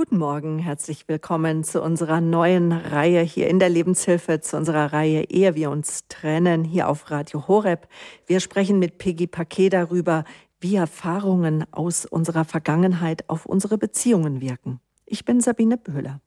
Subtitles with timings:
[0.00, 5.24] Guten Morgen, herzlich willkommen zu unserer neuen Reihe hier in der Lebenshilfe, zu unserer Reihe
[5.28, 7.88] Ehe wir uns trennen, hier auf Radio Horeb.
[8.24, 10.22] Wir sprechen mit Peggy Paquet darüber,
[10.60, 14.78] wie Erfahrungen aus unserer Vergangenheit auf unsere Beziehungen wirken.
[15.04, 16.20] Ich bin Sabine Böhler.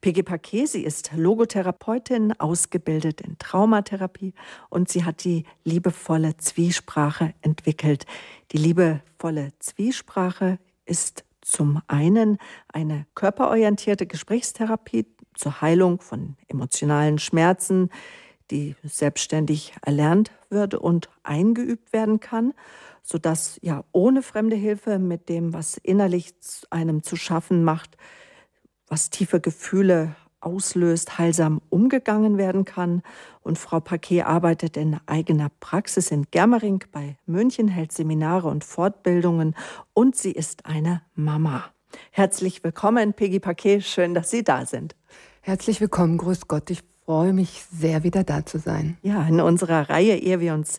[0.00, 4.32] Peggy Paquet, sie ist Logotherapeutin, ausgebildet in Traumatherapie
[4.70, 8.06] und sie hat die liebevolle Zwiesprache entwickelt.
[8.52, 12.38] Die liebevolle Zwiesprache ist zum einen
[12.68, 17.90] eine körperorientierte Gesprächstherapie zur Heilung von emotionalen Schmerzen,
[18.50, 22.52] die selbstständig erlernt wird und eingeübt werden kann,
[23.02, 26.34] sodass ja ohne fremde Hilfe mit dem, was innerlich
[26.70, 27.96] einem zu schaffen macht,
[28.88, 33.02] was tiefe Gefühle auslöst, heilsam umgegangen werden kann.
[33.42, 39.54] Und Frau Paquet arbeitet in eigener Praxis in Germering bei München, hält Seminare und Fortbildungen
[39.94, 41.64] und sie ist eine Mama.
[42.10, 43.80] Herzlich willkommen, Peggy Paquet.
[43.80, 44.94] Schön, dass Sie da sind.
[45.40, 46.70] Herzlich willkommen, grüß Gott.
[46.70, 48.96] Ich freue mich sehr, wieder da zu sein.
[49.02, 50.78] Ja, in unserer Reihe, ehe wir uns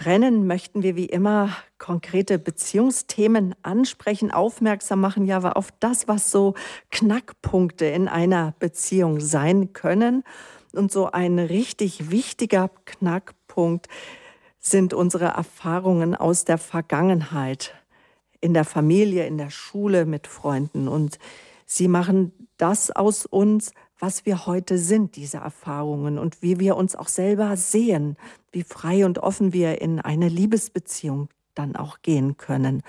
[0.00, 6.54] trennen, möchten wir wie immer konkrete Beziehungsthemen ansprechen, aufmerksam machen, ja, auf das, was so
[6.90, 10.24] Knackpunkte in einer Beziehung sein können.
[10.72, 13.88] Und so ein richtig wichtiger Knackpunkt
[14.58, 17.74] sind unsere Erfahrungen aus der Vergangenheit,
[18.40, 20.88] in der Familie, in der Schule, mit Freunden.
[20.88, 21.18] Und
[21.66, 26.96] sie machen das aus uns, was wir heute sind, diese Erfahrungen und wie wir uns
[26.96, 28.16] auch selber sehen,
[28.52, 32.82] wie frei und offen wir in eine Liebesbeziehung dann auch gehen können.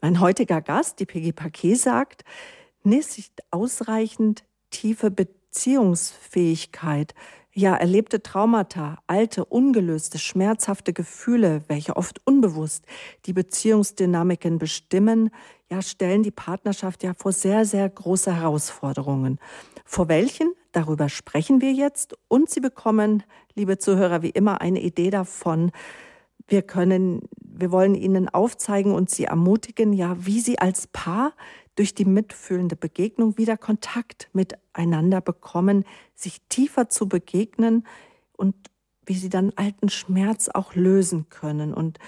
[0.00, 2.24] Mein heutiger Gast, die Peggy Paquet, sagt,
[2.82, 7.14] nicht ausreichend tiefe Beziehungsfähigkeit,
[7.52, 12.84] ja, erlebte Traumata, alte, ungelöste, schmerzhafte Gefühle, welche oft unbewusst
[13.26, 15.30] die Beziehungsdynamiken bestimmen,
[15.70, 19.38] ja, stellen die Partnerschaft ja vor sehr, sehr große Herausforderungen.
[19.84, 20.52] Vor welchen?
[20.72, 23.22] Darüber sprechen wir jetzt und Sie bekommen,
[23.54, 25.72] liebe Zuhörer, wie immer eine Idee davon.
[26.46, 31.32] Wir können, wir wollen Ihnen aufzeigen und Sie ermutigen, ja, wie Sie als Paar
[31.78, 35.84] durch die mitfühlende Begegnung wieder Kontakt miteinander bekommen,
[36.14, 37.86] sich tiefer zu begegnen
[38.36, 38.54] und
[39.06, 41.72] wie Sie dann alten Schmerz auch lösen können.
[41.72, 41.98] Und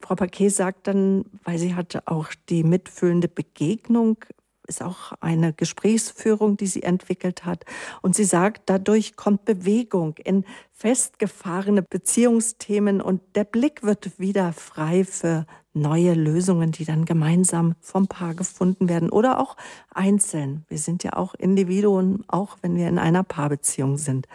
[0.00, 4.18] Frau Paquet sagt dann, weil sie hatte auch die mitfühlende Begegnung
[4.66, 7.64] ist auch eine Gesprächsführung, die sie entwickelt hat.
[8.02, 15.04] Und sie sagt, dadurch kommt Bewegung in festgefahrene Beziehungsthemen und der Blick wird wieder frei
[15.04, 19.56] für neue Lösungen, die dann gemeinsam vom Paar gefunden werden oder auch
[19.92, 20.64] einzeln.
[20.68, 24.26] Wir sind ja auch Individuen, auch wenn wir in einer Paarbeziehung sind.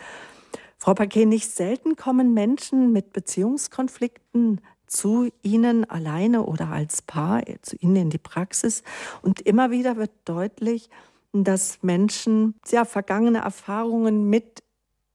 [0.77, 7.57] Frau Paquet, nicht selten kommen Menschen mit Beziehungskonflikten zu ihnen alleine oder als Paar, äh,
[7.61, 8.83] zu ihnen in die Praxis.
[9.21, 10.89] Und immer wieder wird deutlich,
[11.31, 14.63] dass Menschen ja, vergangene Erfahrungen mit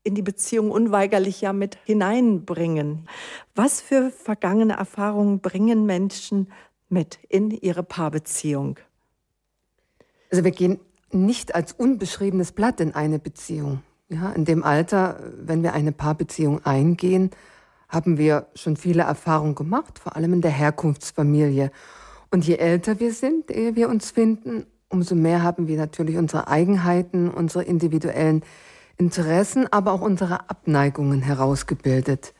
[0.05, 3.09] in die Beziehung unweigerlich ja mit hineinbringen.
[3.55, 6.53] Was für vergangene Erfahrungen bringen Menschen
[6.89, 8.79] mit in ihre Paarbeziehung?
[10.31, 10.79] Also wir gehen
[11.11, 13.83] nicht als unbeschriebenes Blatt in eine Beziehung.
[14.11, 17.31] Ja, in dem Alter, wenn wir eine Paarbeziehung eingehen,
[17.89, 21.71] haben wir schon viele Erfahrungen gemacht, vor allem in der Herkunftsfamilie.
[22.31, 26.49] Und je älter wir sind, ehe wir uns finden, umso mehr haben wir natürlich unsere
[26.49, 28.43] Eigenheiten, unsere individuellen
[28.97, 32.35] Interessen, aber auch unsere Abneigungen herausgebildet.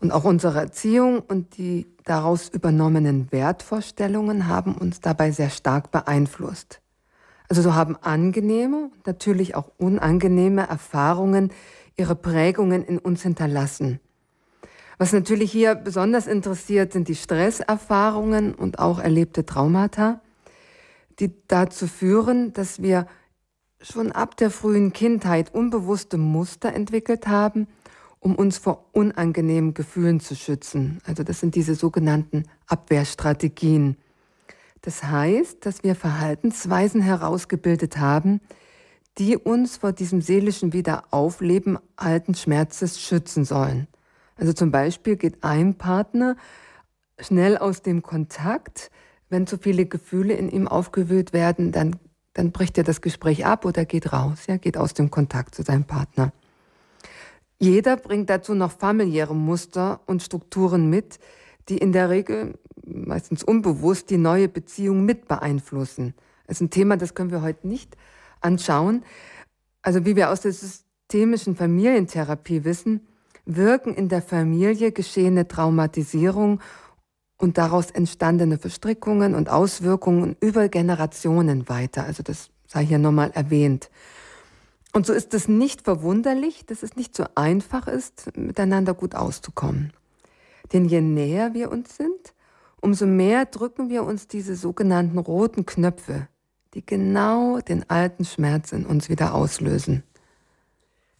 [0.00, 6.80] Und auch unsere Erziehung und die daraus übernommenen Wertvorstellungen haben uns dabei sehr stark beeinflusst.
[7.48, 11.50] Also so haben angenehme, natürlich auch unangenehme Erfahrungen
[11.96, 14.00] ihre Prägungen in uns hinterlassen.
[14.98, 20.20] Was natürlich hier besonders interessiert, sind die Stresserfahrungen und auch erlebte Traumata,
[21.20, 23.06] die dazu führen, dass wir
[23.80, 27.68] schon ab der frühen Kindheit unbewusste Muster entwickelt haben,
[28.20, 31.00] um uns vor unangenehmen Gefühlen zu schützen.
[31.06, 33.96] Also das sind diese sogenannten Abwehrstrategien.
[34.82, 38.40] Das heißt, dass wir Verhaltensweisen herausgebildet haben,
[39.18, 43.88] die uns vor diesem seelischen Wiederaufleben alten Schmerzes schützen sollen.
[44.36, 46.36] Also zum Beispiel geht ein Partner
[47.18, 48.90] schnell aus dem Kontakt.
[49.28, 51.96] Wenn zu viele Gefühle in ihm aufgewühlt werden, dann,
[52.34, 55.62] dann bricht er das Gespräch ab oder geht raus, ja, geht aus dem Kontakt zu
[55.62, 56.32] seinem Partner.
[57.58, 61.18] Jeder bringt dazu noch familiäre Muster und Strukturen mit,
[61.68, 62.54] die in der Regel
[62.84, 66.14] meistens unbewusst die neue Beziehung mit beeinflussen.
[66.46, 67.96] Das ist ein Thema, das können wir heute nicht
[68.40, 69.04] anschauen.
[69.82, 73.06] Also wie wir aus der systemischen Familientherapie wissen,
[73.44, 76.60] wirken in der Familie geschehene Traumatisierung
[77.38, 82.04] und daraus entstandene Verstrickungen und Auswirkungen über Generationen weiter.
[82.04, 83.90] Also das sei hier nochmal erwähnt.
[84.92, 89.92] Und so ist es nicht verwunderlich, dass es nicht so einfach ist, miteinander gut auszukommen.
[90.72, 92.34] Denn je näher wir uns sind,
[92.80, 96.28] umso mehr drücken wir uns diese sogenannten roten Knöpfe,
[96.74, 100.02] die genau den alten Schmerz in uns wieder auslösen.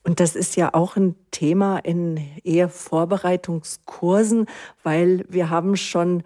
[0.04, 4.46] Und das ist ja auch ein Thema in Ehevorbereitungskursen,
[4.82, 6.22] weil wir haben schon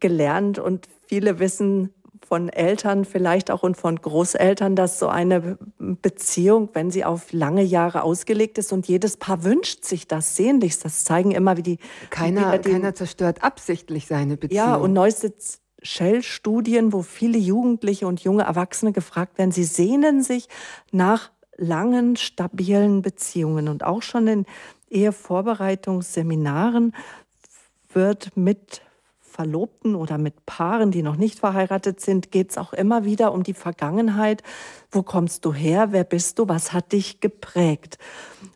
[0.00, 1.92] gelernt und viele wissen
[2.26, 7.62] von Eltern vielleicht auch und von Großeltern, dass so eine Beziehung, wenn sie auf lange
[7.62, 11.78] Jahre ausgelegt ist und jedes Paar wünscht sich das sehnlichst, das zeigen immer wie die...
[12.10, 14.56] Keiner, die, keiner zerstört absichtlich seine Beziehung.
[14.56, 15.32] Ja, und neueste
[15.82, 20.48] Shell-Studien, wo viele Jugendliche und junge Erwachsene gefragt werden, sie sehnen sich
[20.90, 23.68] nach langen, stabilen Beziehungen.
[23.68, 24.46] Und auch schon in
[24.90, 26.94] Ehevorbereitungsseminaren
[27.92, 28.82] wird mit
[29.20, 33.42] Verlobten oder mit Paaren, die noch nicht verheiratet sind, geht es auch immer wieder um
[33.42, 34.42] die Vergangenheit.
[34.90, 35.92] Wo kommst du her?
[35.92, 36.48] Wer bist du?
[36.48, 37.98] Was hat dich geprägt?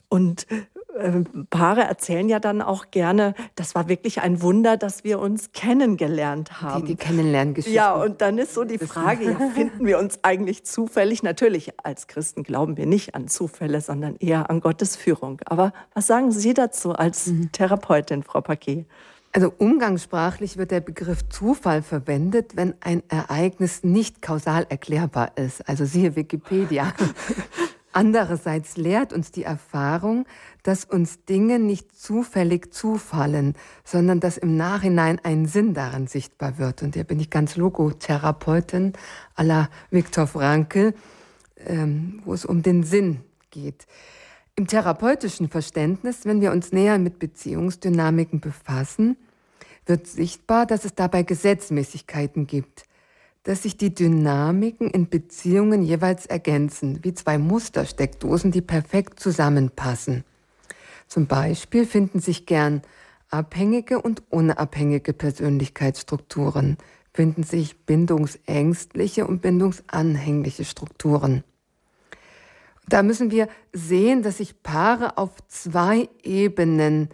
[0.09, 0.47] Und
[1.51, 6.63] Paare erzählen ja dann auch gerne, das war wirklich ein Wunder, dass wir uns kennengelernt
[6.63, 6.83] haben.
[6.83, 7.75] Die, die Kennenlerngeschichte.
[7.75, 11.23] Ja, und dann ist so die Frage, ja, finden wir uns eigentlich zufällig?
[11.23, 15.41] Natürlich, als Christen glauben wir nicht an Zufälle, sondern eher an Gottes Führung.
[15.47, 17.53] Aber was sagen Sie dazu als mhm.
[17.53, 18.87] Therapeutin, Frau Paquet?
[19.33, 25.69] Also umgangssprachlich wird der Begriff Zufall verwendet, wenn ein Ereignis nicht kausal erklärbar ist.
[25.69, 26.93] Also siehe Wikipedia.
[27.93, 30.27] Andererseits lehrt uns die Erfahrung,
[30.63, 33.55] dass uns Dinge nicht zufällig zufallen,
[33.85, 36.83] sondern dass im Nachhinein ein Sinn daran sichtbar wird.
[36.83, 38.93] Und hier bin ich ganz Logotherapeutin
[39.37, 40.95] à la Viktor Frankl,
[41.67, 43.21] ähm, wo es um den Sinn
[43.51, 43.87] geht.
[44.55, 49.17] Im therapeutischen Verständnis, wenn wir uns näher mit Beziehungsdynamiken befassen,
[49.87, 52.85] wird sichtbar, dass es dabei Gesetzmäßigkeiten gibt
[53.43, 60.25] dass sich die Dynamiken in Beziehungen jeweils ergänzen, wie zwei Mustersteckdosen, die perfekt zusammenpassen.
[61.07, 62.83] Zum Beispiel finden sich gern
[63.31, 66.77] abhängige und unabhängige Persönlichkeitsstrukturen,
[67.13, 71.43] finden sich bindungsängstliche und bindungsanhängliche Strukturen.
[72.89, 77.09] Da müssen wir sehen, dass sich Paare auf zwei Ebenen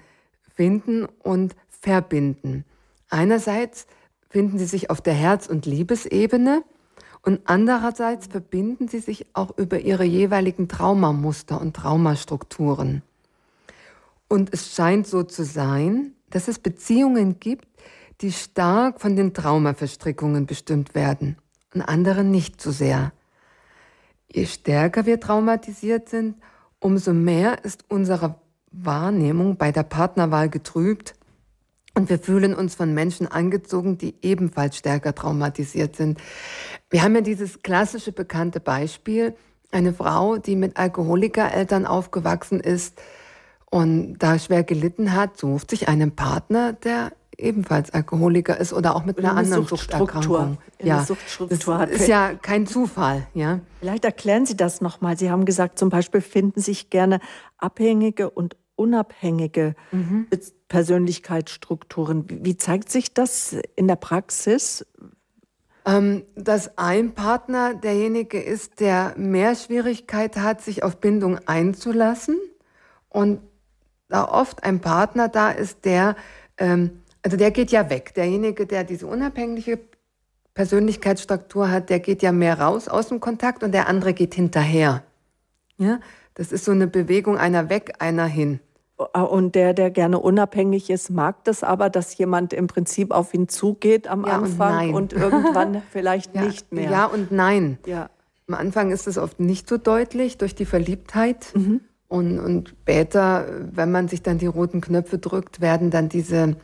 [0.55, 2.64] finden und verbinden.
[3.11, 3.87] Einerseits
[4.28, 6.62] finden sie sich auf der Herz- und Liebesebene
[7.23, 13.02] und andererseits verbinden sie sich auch über ihre jeweiligen Traumamuster und Traumastrukturen.
[14.28, 17.67] Und es scheint so zu sein, dass es Beziehungen gibt,
[18.20, 21.37] die stark von den Traumaverstrickungen bestimmt werden
[21.75, 23.12] und andere nicht so sehr.
[24.32, 26.37] Je stärker wir traumatisiert sind,
[26.81, 28.37] umso mehr ist unsere
[28.70, 31.14] Wahrnehmung bei der Partnerwahl getrübt
[31.96, 36.20] und wir fühlen uns von Menschen angezogen, die ebenfalls stärker traumatisiert sind.
[36.90, 39.34] Wir haben ja dieses klassische bekannte Beispiel,
[39.72, 43.00] eine Frau, die mit Alkoholikereltern aufgewachsen ist
[43.70, 49.04] und da schwer gelitten hat, sucht sich einen Partner, der ebenfalls Alkoholiker ist oder auch
[49.04, 50.58] mit einer eine anderen Suchterkrankung.
[50.81, 53.26] Ja, Suchtstruktur das ist ja kein Zufall.
[53.34, 53.60] Ja.
[53.81, 55.19] Vielleicht erklären Sie das nochmal.
[55.19, 57.20] Sie haben gesagt, zum Beispiel finden sich gerne
[57.58, 60.28] Abhängige und unabhängige mhm.
[60.69, 62.26] Persönlichkeitsstrukturen.
[62.28, 64.87] Wie zeigt sich das in der Praxis?
[65.84, 72.39] Ähm, dass ein Partner derjenige ist, der mehr Schwierigkeit hat, sich auf Bindung einzulassen
[73.08, 73.41] und
[74.08, 76.17] da oft ein Partner da ist, der,
[76.58, 78.15] ähm, also der geht ja weg.
[78.15, 79.79] Derjenige, der diese unabhängige
[80.55, 85.03] Persönlichkeitsstruktur hat, der geht ja mehr raus aus dem Kontakt und der andere geht hinterher.
[85.77, 86.00] Ja,
[86.34, 88.60] das ist so eine Bewegung einer weg, einer hin.
[88.98, 93.34] Äh, und der, der gerne unabhängig ist, mag das aber, dass jemand im Prinzip auf
[93.34, 96.91] ihn zugeht am ja Anfang und, und irgendwann vielleicht ja, nicht mehr.
[96.91, 97.79] Ja und nein.
[97.86, 98.10] Ja.
[98.48, 101.53] Am Anfang ist es oft nicht so deutlich durch die Verliebtheit.
[101.55, 101.81] Mhm.
[102.08, 106.55] Und, und später, wenn man sich dann die roten Knöpfe drückt, werden dann diese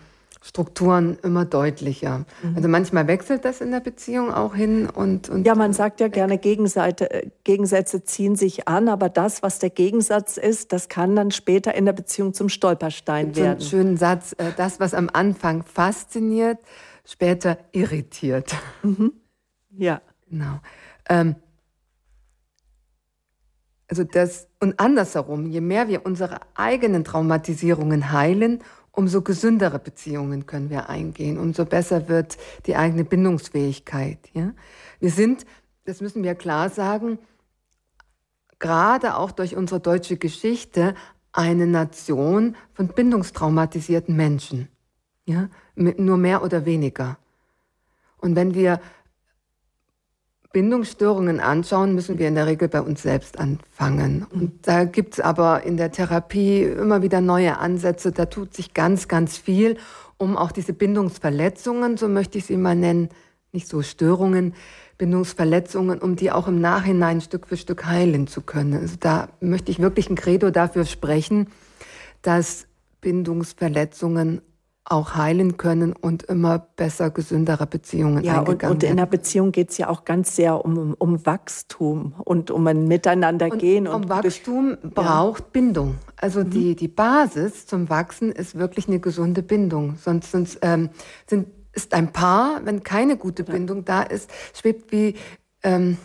[0.44, 2.24] Strukturen immer deutlicher.
[2.42, 2.56] Mhm.
[2.56, 6.08] Also manchmal wechselt das in der Beziehung auch hin und, und ja, man sagt ja
[6.08, 11.14] gerne, Gegenseite, äh, Gegensätze ziehen sich an, aber das, was der Gegensatz ist, das kann
[11.14, 13.60] dann später in der Beziehung zum Stolperstein werden.
[13.60, 16.58] So einen schönen Satz: äh, Das, was am Anfang fasziniert,
[17.04, 18.56] später irritiert.
[18.82, 19.12] Mhm.
[19.70, 20.60] Ja, genau.
[21.08, 21.36] Ähm,
[23.88, 28.60] also das und andersherum, je mehr wir unsere eigenen Traumatisierungen heilen,
[28.92, 34.18] umso gesündere Beziehungen können wir eingehen, umso besser wird die eigene Bindungsfähigkeit.
[34.34, 34.52] Ja?
[35.00, 35.46] Wir sind,
[35.84, 37.18] das müssen wir klar sagen,
[38.58, 40.94] gerade auch durch unsere deutsche Geschichte
[41.32, 44.68] eine Nation von bindungstraumatisierten Menschen.
[45.24, 45.48] Ja?
[45.74, 47.18] Nur mehr oder weniger.
[48.18, 48.80] Und wenn wir
[50.52, 54.26] Bindungsstörungen anschauen, müssen wir in der Regel bei uns selbst anfangen.
[54.30, 58.12] Und da gibt es aber in der Therapie immer wieder neue Ansätze.
[58.12, 59.78] Da tut sich ganz, ganz viel,
[60.18, 63.08] um auch diese Bindungsverletzungen, so möchte ich sie mal nennen,
[63.52, 64.54] nicht so Störungen,
[64.98, 68.74] Bindungsverletzungen, um die auch im Nachhinein Stück für Stück heilen zu können.
[68.74, 71.48] Also da möchte ich wirklich ein Credo dafür sprechen,
[72.22, 72.66] dass
[73.00, 74.42] Bindungsverletzungen
[74.84, 79.52] auch heilen können und immer besser gesündere Beziehungen ja, eingegangen und, und in einer Beziehung
[79.52, 83.86] geht es ja auch ganz sehr um, um Wachstum und um ein Miteinandergehen.
[83.86, 85.48] Und, und um Wachstum durch, braucht ja.
[85.52, 85.94] Bindung.
[86.16, 86.50] Also mhm.
[86.50, 89.96] die, die Basis zum Wachsen ist wirklich eine gesunde Bindung.
[89.96, 90.90] Sonst, sonst ähm,
[91.26, 95.14] sind, ist ein Paar, wenn keine gute Bindung da ist, schwebt wie
[95.62, 95.96] ähm,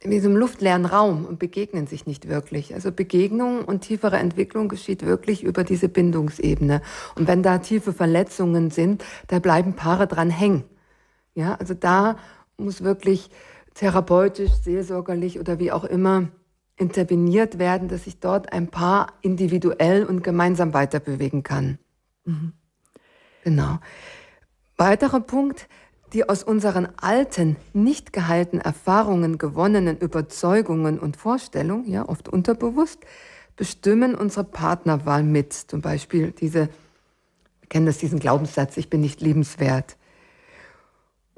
[0.00, 2.74] in diesem luftleeren Raum und begegnen sich nicht wirklich.
[2.74, 6.82] Also Begegnung und tiefere Entwicklung geschieht wirklich über diese Bindungsebene.
[7.16, 10.64] Und wenn da tiefe Verletzungen sind, da bleiben Paare dran hängen.
[11.34, 12.16] Ja, also da
[12.56, 13.30] muss wirklich
[13.74, 16.28] therapeutisch, seelsorgerlich oder wie auch immer
[16.76, 21.78] interveniert werden, dass sich dort ein Paar individuell und gemeinsam weiter bewegen kann.
[22.24, 22.52] Mhm.
[23.42, 23.78] Genau.
[24.76, 25.68] Weiterer Punkt,
[26.12, 33.00] die aus unseren alten, nicht geheilten Erfahrungen gewonnenen Überzeugungen und Vorstellungen, ja, oft unterbewusst,
[33.56, 35.52] bestimmen unsere Partnerwahl mit.
[35.52, 36.68] Zum Beispiel diese,
[37.60, 39.96] wir kennen das, diesen Glaubenssatz, ich bin nicht liebenswert.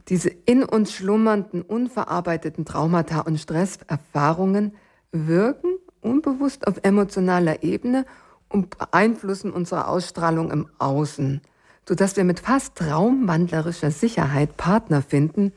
[0.09, 4.75] Diese in uns schlummernden, unverarbeiteten Traumata und Stresserfahrungen
[5.13, 8.07] wirken unbewusst auf emotionaler Ebene
[8.49, 11.41] und beeinflussen unsere Ausstrahlung im Außen
[11.89, 15.53] sodass wir mit fast traumwandlerischer Sicherheit Partner finden,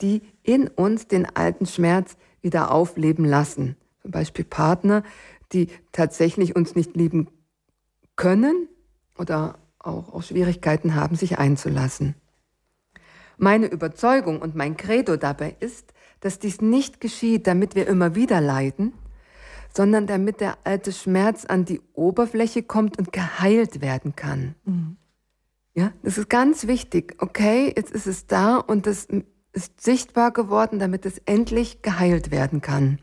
[0.00, 3.76] die in uns den alten Schmerz wieder aufleben lassen.
[4.02, 5.02] Zum Beispiel Partner,
[5.52, 7.28] die tatsächlich uns nicht lieben
[8.16, 8.68] können
[9.18, 12.14] oder auch, auch Schwierigkeiten haben, sich einzulassen.
[13.36, 18.40] Meine Überzeugung und mein Credo dabei ist, dass dies nicht geschieht, damit wir immer wieder
[18.40, 18.92] leiden,
[19.74, 24.54] sondern damit der alte Schmerz an die Oberfläche kommt und geheilt werden kann.
[24.64, 24.96] Mhm.
[25.74, 27.16] Ja, das ist ganz wichtig.
[27.18, 29.08] Okay, jetzt ist es da und das
[29.52, 33.00] ist sichtbar geworden, damit es endlich geheilt werden kann.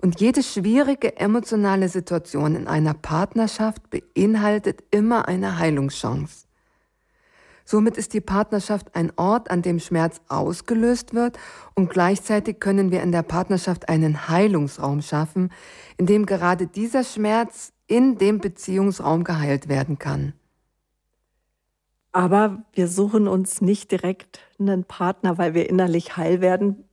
[0.00, 6.46] Und jede schwierige emotionale Situation in einer Partnerschaft beinhaltet immer eine Heilungschance.
[7.64, 11.38] Somit ist die Partnerschaft ein Ort, an dem Schmerz ausgelöst wird
[11.74, 15.52] und gleichzeitig können wir in der Partnerschaft einen Heilungsraum schaffen,
[15.98, 20.32] in dem gerade dieser Schmerz in dem Beziehungsraum geheilt werden kann.
[22.12, 26.84] Aber wir suchen uns nicht direkt einen Partner, weil wir innerlich heil werden.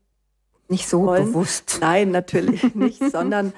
[0.68, 1.28] Nicht so wollen.
[1.28, 1.78] bewusst.
[1.82, 3.54] Nein, natürlich nicht, sondern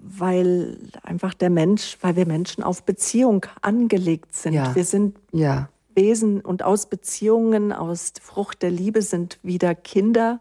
[0.00, 4.54] weil einfach der Mensch, weil wir Menschen auf Beziehung angelegt sind.
[4.54, 4.74] Ja.
[4.74, 5.68] Wir sind ja.
[5.94, 10.40] Wesen und aus Beziehungen, aus Frucht der Liebe sind wieder Kinder.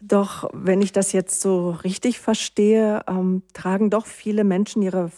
[0.00, 5.10] Doch wenn ich das jetzt so richtig verstehe, ähm, tragen doch viele Menschen ihre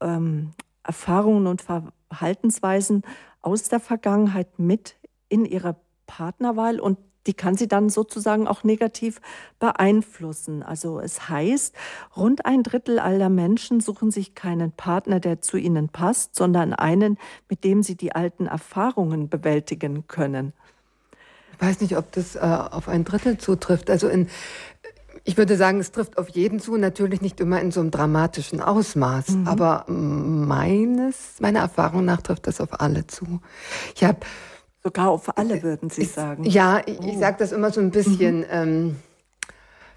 [0.00, 3.02] ähm, Erfahrungen und Verhaltensweisen
[3.42, 4.96] aus der Vergangenheit mit
[5.28, 9.20] in ihre Partnerwahl und die kann sie dann sozusagen auch negativ
[9.58, 10.62] beeinflussen.
[10.62, 11.74] Also es heißt,
[12.16, 17.18] rund ein Drittel aller Menschen suchen sich keinen Partner, der zu ihnen passt, sondern einen,
[17.48, 20.54] mit dem sie die alten Erfahrungen bewältigen können.
[21.52, 23.90] Ich weiß nicht, ob das äh, auf ein Drittel zutrifft.
[23.90, 24.28] Also in,
[25.24, 28.60] ich würde sagen, es trifft auf jeden zu, natürlich nicht immer in so einem dramatischen
[28.60, 29.48] Ausmaß, mhm.
[29.48, 33.40] aber meines, meiner Erfahrung nach trifft das auf alle zu.
[33.94, 34.18] Ich habe
[34.82, 36.44] sogar auf alle würden Sie sagen.
[36.44, 37.06] Ja, ich, oh.
[37.06, 38.46] ich sage das immer so ein bisschen mhm.
[38.50, 38.96] ähm,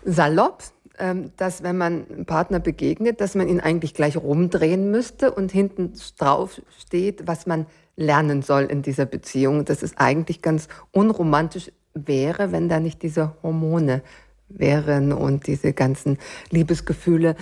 [0.03, 0.63] salopp,
[0.99, 5.51] ähm, dass wenn man einem Partner begegnet, dass man ihn eigentlich gleich rumdrehen müsste und
[5.51, 7.65] hinten drauf steht, was man
[7.95, 9.65] lernen soll in dieser Beziehung.
[9.65, 14.01] Das ist eigentlich ganz unromantisch wäre, wenn da nicht diese Hormone
[14.49, 16.17] wären und diese ganzen
[16.49, 17.35] Liebesgefühle.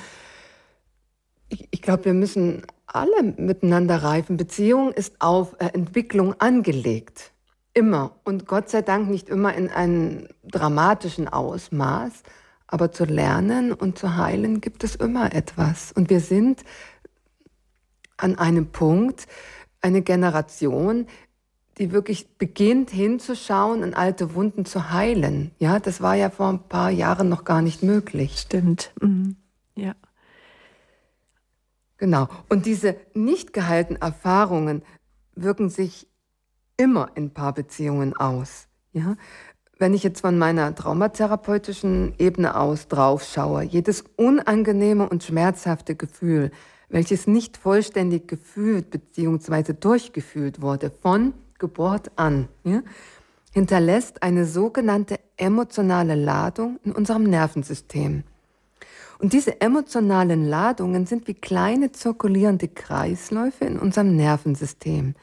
[1.49, 4.37] Ich, ich glaube, wir müssen alle miteinander reifen.
[4.37, 7.31] Beziehung ist auf äh, Entwicklung angelegt.
[7.73, 8.15] Immer.
[8.23, 12.23] Und Gott sei Dank nicht immer in einem dramatischen Ausmaß.
[12.67, 15.91] Aber zu lernen und zu heilen gibt es immer etwas.
[15.91, 16.63] Und wir sind
[18.17, 19.27] an einem Punkt,
[19.81, 21.07] eine Generation,
[21.77, 25.51] die wirklich beginnt hinzuschauen und alte Wunden zu heilen.
[25.59, 28.37] Ja, das war ja vor ein paar Jahren noch gar nicht möglich.
[28.39, 28.91] Stimmt.
[29.01, 29.37] Mhm.
[29.75, 29.95] Ja.
[31.97, 32.27] Genau.
[32.49, 34.81] Und diese nicht geheilten Erfahrungen
[35.35, 36.07] wirken sich
[36.75, 38.67] immer in Paarbeziehungen aus.
[38.91, 39.15] Ja?
[39.77, 46.51] Wenn ich jetzt von meiner traumatherapeutischen Ebene aus drauf schaue, jedes unangenehme und schmerzhafte Gefühl,
[46.89, 49.73] welches nicht vollständig gefühlt bzw.
[49.73, 52.81] durchgefühlt wurde von Geburt an, ja,
[53.53, 58.23] hinterlässt eine sogenannte emotionale Ladung in unserem Nervensystem.
[59.19, 65.13] Und diese emotionalen Ladungen sind wie kleine zirkulierende Kreisläufe in unserem Nervensystem,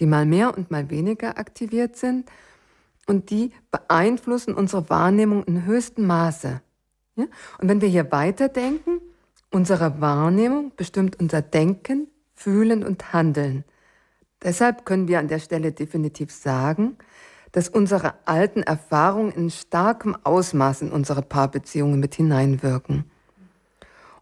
[0.00, 2.28] die mal mehr und mal weniger aktiviert sind
[3.06, 6.60] und die beeinflussen unsere Wahrnehmung in höchstem Maße.
[7.14, 7.24] Ja?
[7.60, 9.00] Und wenn wir hier weiterdenken,
[9.52, 13.64] unsere Wahrnehmung bestimmt unser Denken, Fühlen und Handeln.
[14.44, 16.96] Deshalb können wir an der Stelle definitiv sagen,
[17.52, 23.04] dass unsere alten Erfahrungen in starkem Ausmaß in unsere Paarbeziehungen mit hineinwirken.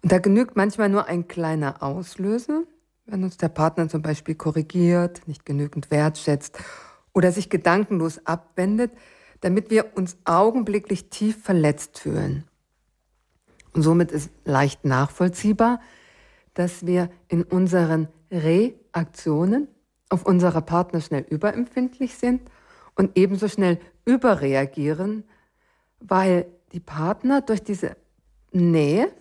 [0.03, 2.63] Und da genügt manchmal nur ein kleiner Auslöser,
[3.07, 6.59] wenn uns der Partner zum Beispiel korrigiert, nicht genügend wertschätzt
[7.13, 8.93] oder sich gedankenlos abwendet,
[9.41, 12.45] damit wir uns augenblicklich tief verletzt fühlen.
[13.73, 15.81] Und somit ist leicht nachvollziehbar,
[16.55, 19.69] dass wir in unseren Reaktionen
[20.13, 22.43] auf unsere Partner schnell überempfindlich sind
[22.95, 25.25] und ebenso schnell überreagieren,
[26.01, 27.97] weil die Partner durch diese
[28.53, 29.13] Nähe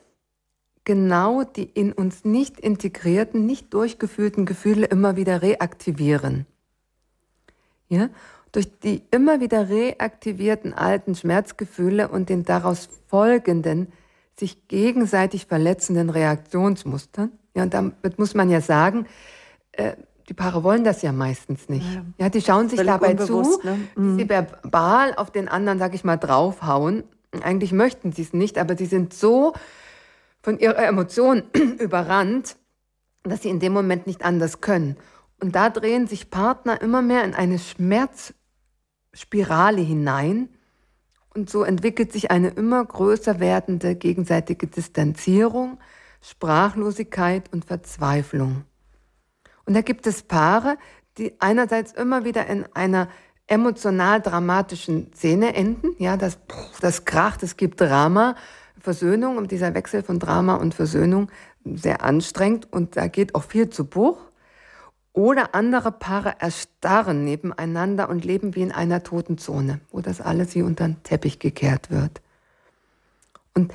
[0.84, 6.46] genau die in uns nicht integrierten, nicht durchgefühlten Gefühle immer wieder reaktivieren.
[7.88, 8.10] Ja?
[8.52, 13.94] Durch die immer wieder reaktivierten alten Schmerzgefühle und den daraus folgenden,
[14.38, 17.32] sich gegenseitig verletzenden Reaktionsmustern.
[17.54, 19.06] Ja, und damit muss man ja sagen,
[19.74, 19.96] äh,
[20.30, 21.86] die Paare wollen das ja meistens nicht.
[21.94, 23.80] Ja, ja die schauen sich dabei zu, ne?
[23.96, 24.18] mhm.
[24.18, 27.04] sie verbal auf den anderen, sag ich mal, draufhauen.
[27.42, 29.54] Eigentlich möchten sie es nicht, aber sie sind so
[30.42, 31.44] von ihrer Emotion
[31.80, 32.58] überrannt,
[33.24, 34.98] dass sie in dem Moment nicht anders können.
[35.40, 40.50] Und da drehen sich Partner immer mehr in eine Schmerzspirale hinein.
[41.34, 45.80] Und so entwickelt sich eine immer größer werdende gegenseitige Distanzierung,
[46.22, 48.66] Sprachlosigkeit und Verzweiflung.
[49.72, 50.78] Und da gibt es Paare,
[51.18, 53.08] die einerseits immer wieder in einer
[53.48, 55.96] emotional dramatischen Szene enden.
[55.98, 56.40] Ja, das,
[56.82, 58.36] das kracht, es gibt Drama.
[58.82, 61.32] Versöhnung und dieser Wechsel von Drama und Versöhnung
[61.64, 64.18] sehr anstrengend und da geht auch viel zu Bruch.
[65.14, 70.54] Oder andere Paare erstarren nebeneinander und leben wie in einer toten Zone, wo das alles
[70.54, 72.20] wie unter den Teppich gekehrt wird.
[73.54, 73.74] Und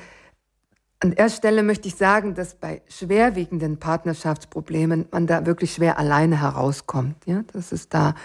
[0.99, 6.41] an der Stelle möchte ich sagen, dass bei schwerwiegenden Partnerschaftsproblemen man da wirklich schwer alleine
[6.41, 7.15] herauskommt.
[7.25, 7.43] Ja?
[7.53, 8.15] Dass es da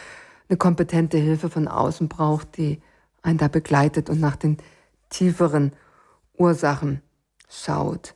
[0.48, 2.80] eine kompetente Hilfe von außen braucht, die
[3.22, 4.56] einen da begleitet und nach den
[5.10, 5.72] tieferen
[6.34, 7.02] Ursachen
[7.48, 8.14] schaut.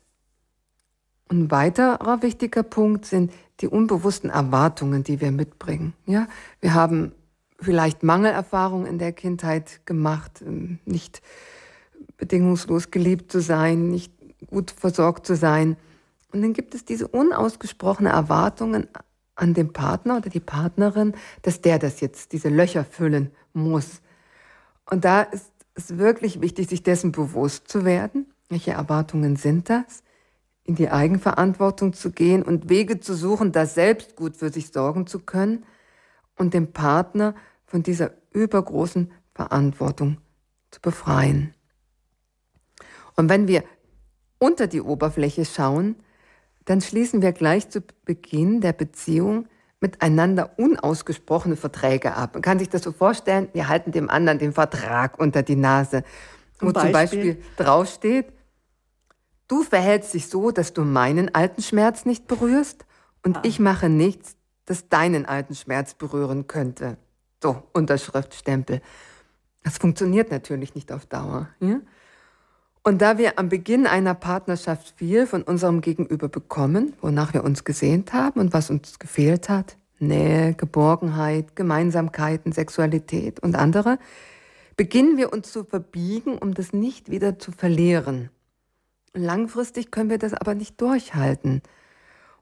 [1.28, 5.92] Ein weiterer wichtiger Punkt sind die unbewussten Erwartungen, die wir mitbringen.
[6.06, 6.28] Ja,
[6.60, 7.12] wir haben
[7.60, 11.22] vielleicht Mangelerfahrungen in der Kindheit gemacht, ähm, nicht
[12.16, 14.12] bedingungslos geliebt zu sein, nicht
[14.44, 15.76] gut versorgt zu sein.
[16.32, 18.88] Und dann gibt es diese unausgesprochene Erwartungen
[19.34, 24.00] an den Partner oder die Partnerin, dass der das jetzt, diese Löcher füllen muss.
[24.90, 28.32] Und da ist es wirklich wichtig, sich dessen bewusst zu werden.
[28.48, 30.02] Welche Erwartungen sind das?
[30.64, 35.06] In die Eigenverantwortung zu gehen und Wege zu suchen, da selbst gut für sich sorgen
[35.06, 35.64] zu können
[36.36, 37.34] und den Partner
[37.66, 40.18] von dieser übergroßen Verantwortung
[40.70, 41.54] zu befreien.
[43.16, 43.64] Und wenn wir
[44.46, 45.96] unter die Oberfläche schauen,
[46.66, 49.48] dann schließen wir gleich zu Beginn der Beziehung
[49.80, 52.34] miteinander unausgesprochene Verträge ab.
[52.34, 56.04] Man kann sich das so vorstellen, wir halten dem anderen den Vertrag unter die Nase,
[56.60, 58.26] wo zum Beispiel, zum Beispiel draufsteht,
[59.48, 62.86] du verhältst dich so, dass du meinen alten Schmerz nicht berührst
[63.24, 63.42] und ah.
[63.44, 66.98] ich mache nichts, das deinen alten Schmerz berühren könnte.
[67.42, 68.80] So, Unterschriftstempel.
[69.64, 71.48] Das funktioniert natürlich nicht auf Dauer.
[71.58, 71.80] Ja?
[72.86, 77.64] Und da wir am Beginn einer Partnerschaft viel von unserem Gegenüber bekommen, wonach wir uns
[77.64, 83.98] gesehnt haben und was uns gefehlt hat, Nähe, Geborgenheit, Gemeinsamkeiten, Sexualität und andere,
[84.76, 88.30] beginnen wir uns zu verbiegen, um das nicht wieder zu verlieren.
[89.14, 91.62] Langfristig können wir das aber nicht durchhalten.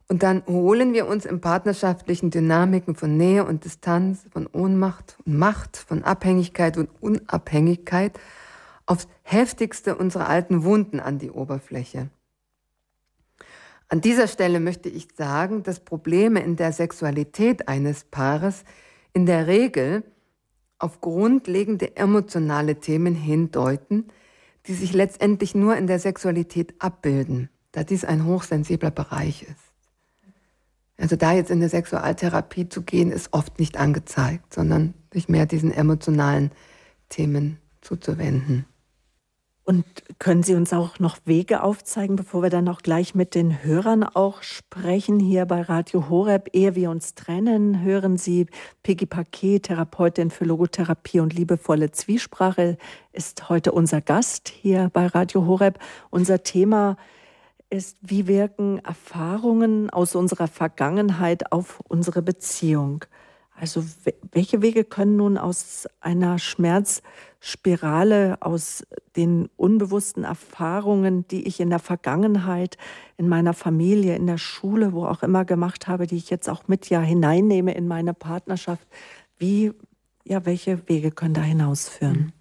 [0.09, 5.39] Und dann holen wir uns in partnerschaftlichen Dynamiken von Nähe und Distanz, von Ohnmacht und
[5.39, 8.21] Macht, von Abhängigkeit und Unabhängigkeit
[8.87, 12.11] aufs heftigste unsere alten Wunden an die Oberfläche.
[13.89, 18.65] An dieser Stelle möchte ich sagen, dass Probleme in der Sexualität eines Paares
[19.13, 20.03] in der Regel
[20.79, 24.09] auf grundlegende emotionale Themen hindeuten,
[24.67, 29.75] die sich letztendlich nur in der Sexualität abbilden, da dies ein hochsensibler Bereich ist.
[30.97, 35.47] Also da jetzt in eine Sexualtherapie zu gehen, ist oft nicht angezeigt, sondern sich mehr
[35.47, 36.51] diesen emotionalen
[37.09, 38.65] Themen zuzuwenden.
[39.67, 39.87] Und
[40.19, 44.03] können Sie uns auch noch Wege aufzeigen, bevor wir dann auch gleich mit den Hörern
[44.05, 47.81] auch sprechen hier bei Radio Horeb, ehe wir uns trennen?
[47.81, 48.47] Hören Sie
[48.83, 52.77] Peggy Paquet, Therapeutin für Logotherapie und liebevolle Zwiesprache,
[53.15, 55.79] ist heute unser Gast hier bei Radio Horeb.
[56.11, 56.99] Unser Thema
[57.71, 63.07] ist, wie wirken Erfahrungen aus unserer Vergangenheit auf unsere Beziehung?
[63.57, 63.85] Also
[64.33, 66.39] welche Wege können nun aus einer
[67.45, 68.85] Schmerzspirale, aus
[69.17, 72.79] den unbewussten Erfahrungen, die ich in der Vergangenheit,
[73.19, 76.69] in meiner Familie, in der Schule, wo auch immer gemacht habe, die ich jetzt auch
[76.69, 78.89] mit ja hineinnehme in meine Partnerschaft,
[79.37, 79.73] wie,
[80.25, 82.33] ja, welche Wege können da hinausführen?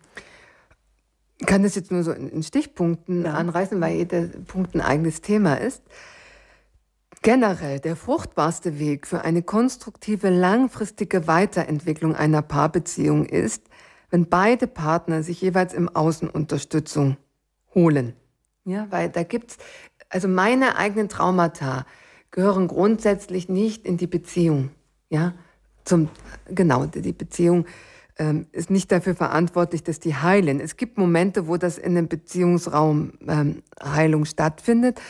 [1.40, 3.34] Ich kann das jetzt nur so in Stichpunkten ja.
[3.34, 5.84] anreißen, weil jeder Punkt ein eigenes Thema ist.
[7.22, 13.64] Generell der fruchtbarste Weg für eine konstruktive, langfristige Weiterentwicklung einer Paarbeziehung ist,
[14.14, 17.18] wenn beide Partner sich jeweils im Außen Unterstützung
[17.74, 18.14] holen.
[18.64, 19.58] Ja, weil da gibt's,
[20.08, 21.88] also meine eigenen Traumata
[22.30, 24.70] gehören grundsätzlich nicht in die Beziehung.
[25.10, 25.34] Ja,
[25.84, 26.10] zum,
[26.46, 27.66] genau, die Beziehung
[28.20, 30.60] ähm, ist nicht dafür verantwortlich, dass die heilen.
[30.60, 35.02] Es gibt Momente, wo das in einem Beziehungsraum ähm, Heilung stattfindet.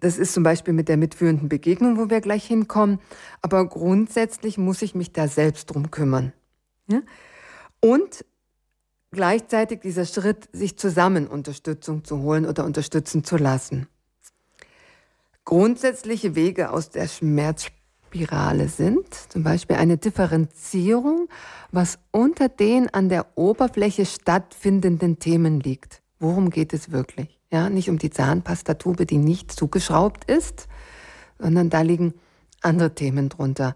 [0.00, 2.98] Das ist zum Beispiel mit der mitführenden Begegnung, wo wir gleich hinkommen.
[3.42, 6.32] Aber grundsätzlich muss ich mich da selbst drum kümmern.
[6.88, 7.00] Ja?
[7.84, 8.24] Und
[9.10, 13.88] gleichzeitig dieser Schritt, sich zusammen Unterstützung zu holen oder unterstützen zu lassen.
[15.44, 21.28] Grundsätzliche Wege aus der Schmerzspirale sind zum Beispiel eine Differenzierung,
[21.72, 26.02] was unter den an der Oberfläche stattfindenden Themen liegt.
[26.20, 27.40] Worum geht es wirklich?
[27.50, 30.68] Ja, nicht um die Zahnpastatube, die nicht zugeschraubt ist,
[31.40, 32.14] sondern da liegen
[32.60, 33.74] andere Themen drunter.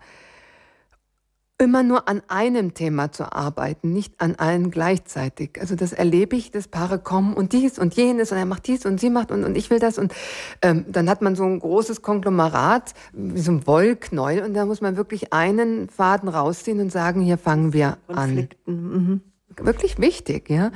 [1.59, 5.59] Immer nur an einem Thema zu arbeiten, nicht an allen gleichzeitig.
[5.59, 8.85] Also das erlebe ich, dass Paare kommen und dies und jenes und er macht dies
[8.85, 10.13] und sie macht und, und ich will das und
[10.61, 14.83] ähm, dann hat man so ein großes Konglomerat, wie so ein Wollknäuel und da muss
[14.83, 18.71] man wirklich einen Faden rausziehen und sagen, hier fangen wir Konflikten.
[18.71, 18.75] an.
[18.75, 19.21] Mhm.
[19.65, 20.71] Wirklich wichtig, ja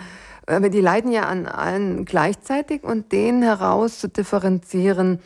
[0.46, 5.20] aber die leiden ja an allen gleichzeitig und den heraus zu differenzieren,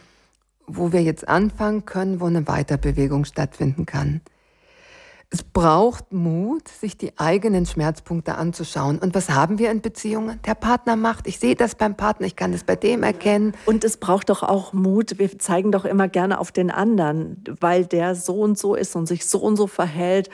[0.67, 4.21] wo wir jetzt anfangen können, wo eine Weiterbewegung stattfinden kann.
[5.35, 9.01] Es braucht Mut, sich die eigenen Schmerzpunkte anzuschauen.
[9.01, 10.39] Und was haben wir in Beziehungen?
[10.47, 11.27] Der Partner macht.
[11.27, 13.53] Ich sehe das beim Partner, ich kann es bei dem erkennen.
[13.67, 15.19] Und es braucht doch auch Mut.
[15.19, 19.07] Wir zeigen doch immer gerne auf den anderen, weil der so und so ist und
[19.07, 20.31] sich so und so verhält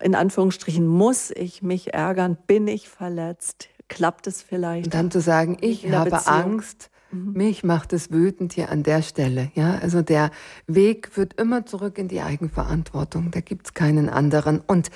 [0.00, 2.38] in Anführungsstrichen, muss ich mich ärgern?
[2.46, 3.68] Bin ich verletzt?
[3.88, 4.86] Klappt es vielleicht?
[4.86, 6.34] Und dann zu sagen, ich habe Beziehung.
[6.36, 7.32] Angst, mhm.
[7.32, 9.50] mich macht es wütend hier an der Stelle.
[9.54, 10.30] Ja, also der
[10.66, 13.30] Weg führt immer zurück in die Eigenverantwortung.
[13.30, 14.60] Da gibt es keinen anderen.
[14.60, 14.90] Und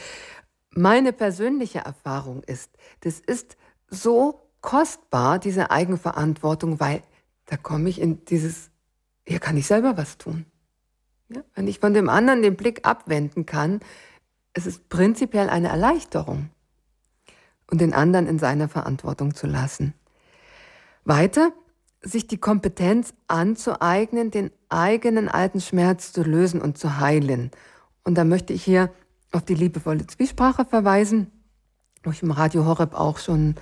[0.70, 3.56] meine persönliche Erfahrung ist, das ist
[3.88, 7.02] so kostbar, diese Eigenverantwortung, weil
[7.46, 8.70] da komme ich in dieses,
[9.26, 10.46] hier kann ich selber was tun.
[11.28, 13.80] Ja, wenn ich von dem anderen den Blick abwenden kann,
[14.52, 16.50] es ist prinzipiell eine Erleichterung
[17.70, 19.94] und den anderen in seiner Verantwortung zu lassen.
[21.04, 21.52] Weiter,
[22.02, 27.50] sich die Kompetenz anzueignen, den eigenen alten Schmerz zu lösen und zu heilen.
[28.04, 28.90] Und da möchte ich hier
[29.32, 31.30] auf die liebevolle Zwiesprache verweisen,
[32.02, 33.54] wo ich im Radio Horeb auch schon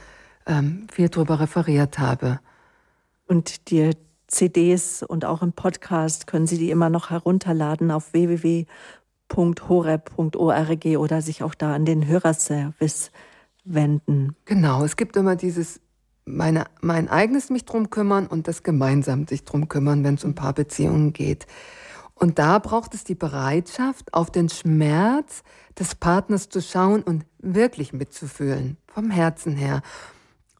[0.46, 2.40] ähm, viel darüber referiert habe.
[3.26, 3.90] Und die
[4.28, 8.66] CDs und auch im Podcast können Sie die immer noch herunterladen auf www
[9.36, 13.10] horeb.org oder sich auch da an den Hörerservice
[13.64, 14.36] wenden.
[14.46, 15.80] Genau, es gibt immer dieses
[16.36, 20.34] meine, mein eigenes mich drum kümmern und das gemeinsam sich drum kümmern, wenn es um
[20.34, 21.46] Paarbeziehungen geht.
[22.14, 25.42] Und da braucht es die Bereitschaft, auf den Schmerz
[25.78, 29.82] des Partners zu schauen und wirklich mitzufühlen, vom Herzen her.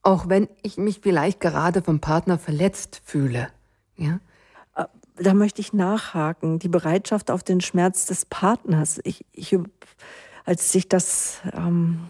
[0.01, 3.49] Auch wenn ich mich vielleicht gerade vom Partner verletzt fühle.
[3.97, 4.19] Ja?
[5.21, 8.99] da möchte ich nachhaken, die Bereitschaft auf den Schmerz des Partners.
[9.03, 9.57] Ich, ich
[10.45, 12.09] als ich das ähm,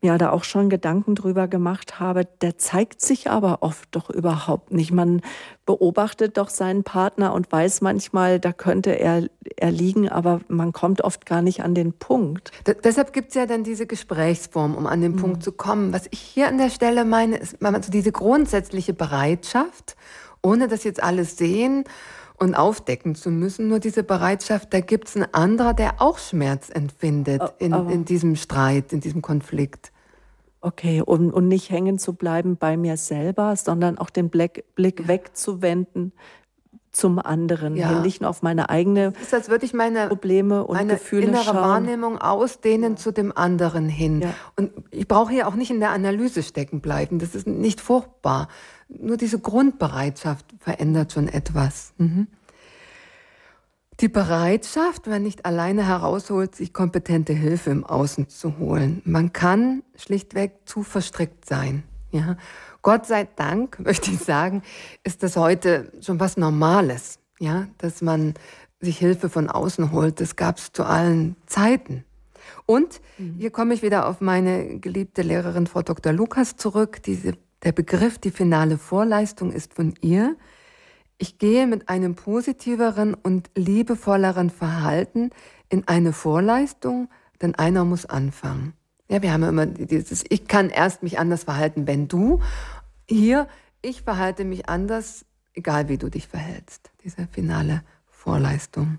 [0.00, 4.72] mir da auch schon Gedanken drüber gemacht habe, der zeigt sich aber oft doch überhaupt
[4.72, 4.92] nicht.
[4.92, 5.22] Man
[5.66, 11.02] beobachtet doch seinen Partner und weiß manchmal, da könnte er, er liegen, aber man kommt
[11.02, 12.52] oft gar nicht an den Punkt.
[12.66, 15.20] D deshalb gibt es ja dann diese Gesprächsform, um an den mhm.
[15.20, 15.92] Punkt zu kommen.
[15.92, 19.96] Was ich hier an der Stelle meine, ist also diese grundsätzliche Bereitschaft,
[20.42, 21.84] ohne dass jetzt alles sehen
[22.38, 23.68] und aufdecken zu müssen.
[23.68, 28.04] Nur diese Bereitschaft, da gibt es einen anderer, der auch Schmerz empfindet oh, in, in
[28.04, 29.92] diesem Streit, in diesem Konflikt.
[30.60, 35.06] Okay, und, und nicht hängen zu bleiben bei mir selber, sondern auch den Blick, Blick
[35.06, 36.12] wegzuwenden.
[36.90, 38.00] zum anderen ja.
[38.00, 41.44] nicht nur auf meine eigene ist, als würde ich meine Probleme und meine Gefühle innere
[41.44, 41.56] schauen.
[41.56, 42.96] Wahrnehmung ausdehnen ja.
[42.96, 44.24] zu dem anderen hin.
[44.56, 47.20] Und ich brauche hier auch nicht in der Analyse stecken bleiben.
[47.20, 48.48] Das ist nicht furchtbar.
[48.88, 51.92] Nur diese Grundbereitschaft verändert schon etwas.
[51.98, 52.26] Mhm.
[54.00, 59.02] Die Bereitschaft, wenn nicht alleine herausholt, sich kompetente Hilfe im Außen zu holen.
[59.04, 61.82] Man kann schlichtweg zu verstrickt sein.
[62.12, 62.36] Ja?
[62.82, 64.62] Gott sei Dank, möchte ich sagen,
[65.02, 68.34] ist das heute schon was Normales, ja, dass man
[68.80, 70.20] sich Hilfe von außen holt.
[70.20, 72.04] Das gab es zu allen Zeiten.
[72.66, 73.34] Und mhm.
[73.38, 76.12] hier komme ich wieder auf meine geliebte Lehrerin Frau Dr.
[76.12, 77.02] Lukas zurück.
[77.02, 80.36] Diese, der Begriff, die finale Vorleistung ist von ihr.
[81.18, 85.30] Ich gehe mit einem positiveren und liebevolleren Verhalten
[85.68, 87.08] in eine Vorleistung,
[87.42, 88.74] denn einer muss anfangen.
[89.08, 92.40] Ja, wir haben ja immer dieses, ich kann erst mich anders verhalten, wenn du.
[93.08, 93.48] Hier,
[93.82, 96.90] ich verhalte mich anders, egal wie du dich verhältst.
[97.02, 98.98] Diese finale Vorleistung.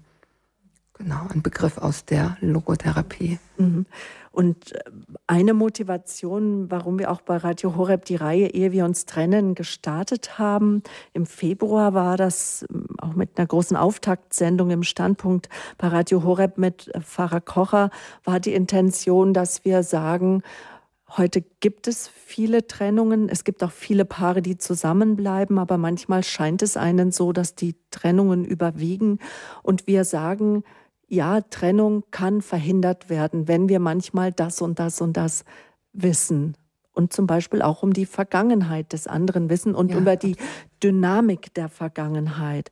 [0.96, 3.40] Genau, ein Begriff aus der Logotherapie.
[3.58, 3.86] Mhm.
[4.32, 4.80] Und äh,
[5.28, 10.38] eine Motivation, warum wir auch bei Radio Horeb die Reihe Ehe wir uns trennen gestartet
[10.38, 16.24] haben, im Februar war das ähm, auch mit einer großen Auftaktsendung im Standpunkt bei Radio
[16.24, 17.90] Horeb mit äh, Pfarrer Kocher,
[18.24, 20.44] war die Intention, dass wir sagen,
[21.18, 23.30] Heute gibt es viele Trennungen.
[23.30, 27.76] Es gibt auch viele Paare, die zusammenbleiben, aber manchmal scheint es einen so, dass die
[27.90, 29.18] Trennungen überwiegen.
[29.64, 30.64] Und wir sagen,
[31.10, 35.44] ja, Trennung kann verhindert werden, wenn wir manchmal das und das und das
[35.92, 36.56] wissen.
[36.94, 39.98] Und zum Beispiel auch um die Vergangenheit des anderen wissen und ja.
[39.98, 40.36] über die
[40.84, 42.72] Dynamik der Vergangenheit.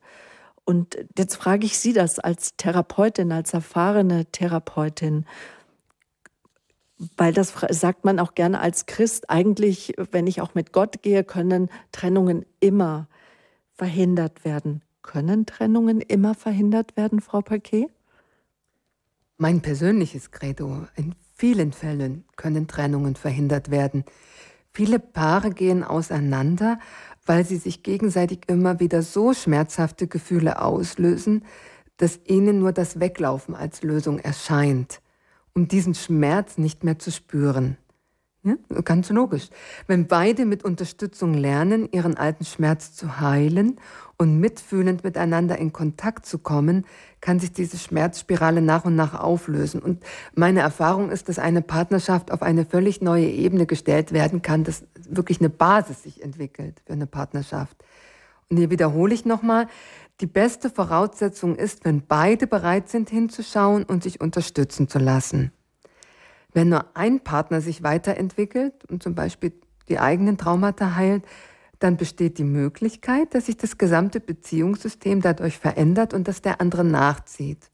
[0.64, 5.24] Und jetzt frage ich Sie das als Therapeutin, als erfahrene Therapeutin,
[7.16, 9.30] weil das sagt man auch gerne als Christ.
[9.30, 13.08] Eigentlich, wenn ich auch mit Gott gehe, können Trennungen immer
[13.72, 14.82] verhindert werden.
[15.02, 17.88] Können Trennungen immer verhindert werden, Frau Paquet?
[19.40, 20.88] Mein persönliches Credo.
[20.96, 24.04] In vielen Fällen können Trennungen verhindert werden.
[24.72, 26.80] Viele Paare gehen auseinander,
[27.24, 31.44] weil sie sich gegenseitig immer wieder so schmerzhafte Gefühle auslösen,
[31.98, 35.00] dass ihnen nur das Weglaufen als Lösung erscheint,
[35.54, 37.76] um diesen Schmerz nicht mehr zu spüren.
[38.44, 39.48] Ja, ganz logisch.
[39.88, 43.80] Wenn beide mit Unterstützung lernen, ihren alten Schmerz zu heilen
[44.16, 46.86] und mitfühlend miteinander in Kontakt zu kommen,
[47.20, 49.82] kann sich diese Schmerzspirale nach und nach auflösen.
[49.82, 54.62] Und meine Erfahrung ist, dass eine Partnerschaft auf eine völlig neue Ebene gestellt werden kann,
[54.62, 57.76] dass wirklich eine Basis sich entwickelt für eine Partnerschaft.
[58.50, 59.66] Und hier wiederhole ich nochmal,
[60.20, 65.52] die beste Voraussetzung ist, wenn beide bereit sind hinzuschauen und sich unterstützen zu lassen.
[66.52, 69.52] Wenn nur ein Partner sich weiterentwickelt und zum Beispiel
[69.88, 71.24] die eigenen Traumata heilt,
[71.78, 76.84] dann besteht die Möglichkeit, dass sich das gesamte Beziehungssystem dadurch verändert und dass der andere
[76.84, 77.70] nachzieht.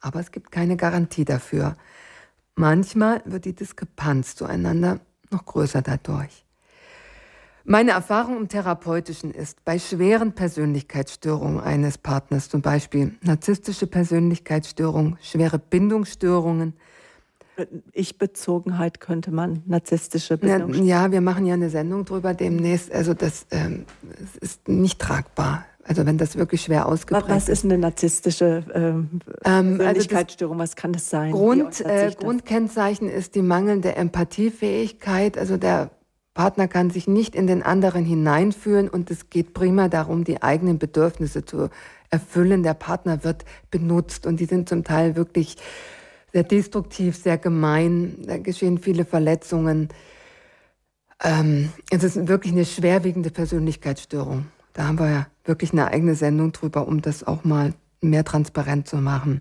[0.00, 1.76] Aber es gibt keine Garantie dafür.
[2.54, 6.44] Manchmal wird die Diskrepanz zueinander noch größer dadurch.
[7.64, 15.58] Meine Erfahrung im Therapeutischen ist, bei schweren Persönlichkeitsstörungen eines Partners, zum Beispiel narzisstische Persönlichkeitsstörungen, schwere
[15.58, 16.72] Bindungsstörungen,
[17.92, 20.72] Ich-Bezogenheit könnte man, narzisstische Bindung.
[20.84, 22.92] Ja, wir machen ja eine Sendung drüber demnächst.
[22.92, 23.84] Also das ähm,
[24.40, 25.64] ist nicht tragbar.
[25.84, 27.34] Also wenn das wirklich schwer ausgeprägt ist.
[27.34, 30.60] Was ist eine narzisstische ähm, ähm, Persönlichkeitsstörung?
[30.60, 31.32] Also Was kann das sein?
[31.32, 35.38] Grund, äh, Grundkennzeichen ist die mangelnde Empathiefähigkeit.
[35.38, 35.90] Also der
[36.34, 40.78] Partner kann sich nicht in den anderen hineinfühlen und es geht prima darum, die eigenen
[40.78, 41.70] Bedürfnisse zu
[42.10, 42.62] erfüllen.
[42.62, 45.56] Der Partner wird benutzt und die sind zum Teil wirklich
[46.32, 48.16] sehr destruktiv, sehr gemein.
[48.26, 49.88] Da geschehen viele Verletzungen.
[51.22, 54.46] Ähm, es ist wirklich eine schwerwiegende Persönlichkeitsstörung.
[54.72, 58.86] Da haben wir ja wirklich eine eigene Sendung drüber, um das auch mal mehr transparent
[58.86, 59.40] zu machen.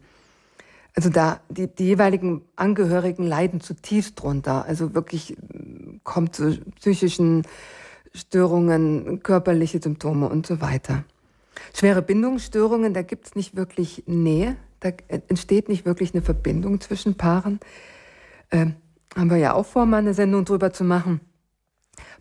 [0.96, 4.66] Also da, die, die jeweiligen Angehörigen leiden zutiefst drunter.
[4.66, 7.44] Also wirklich äh, kommt zu psychischen
[8.16, 11.04] Störungen, körperliche Symptome und so weiter.
[11.74, 17.16] Schwere Bindungsstörungen, da gibt es nicht wirklich Nähe, da entsteht nicht wirklich eine Verbindung zwischen
[17.16, 17.60] Paaren.
[18.52, 18.76] Ähm,
[19.16, 21.22] haben wir ja auch vor, mal eine Sendung drüber zu machen.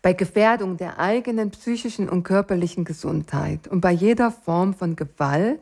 [0.02, 5.60] Bei Gefährdung der eigenen psychischen und körperlichen Gesundheit und bei jeder Form von Gewalt,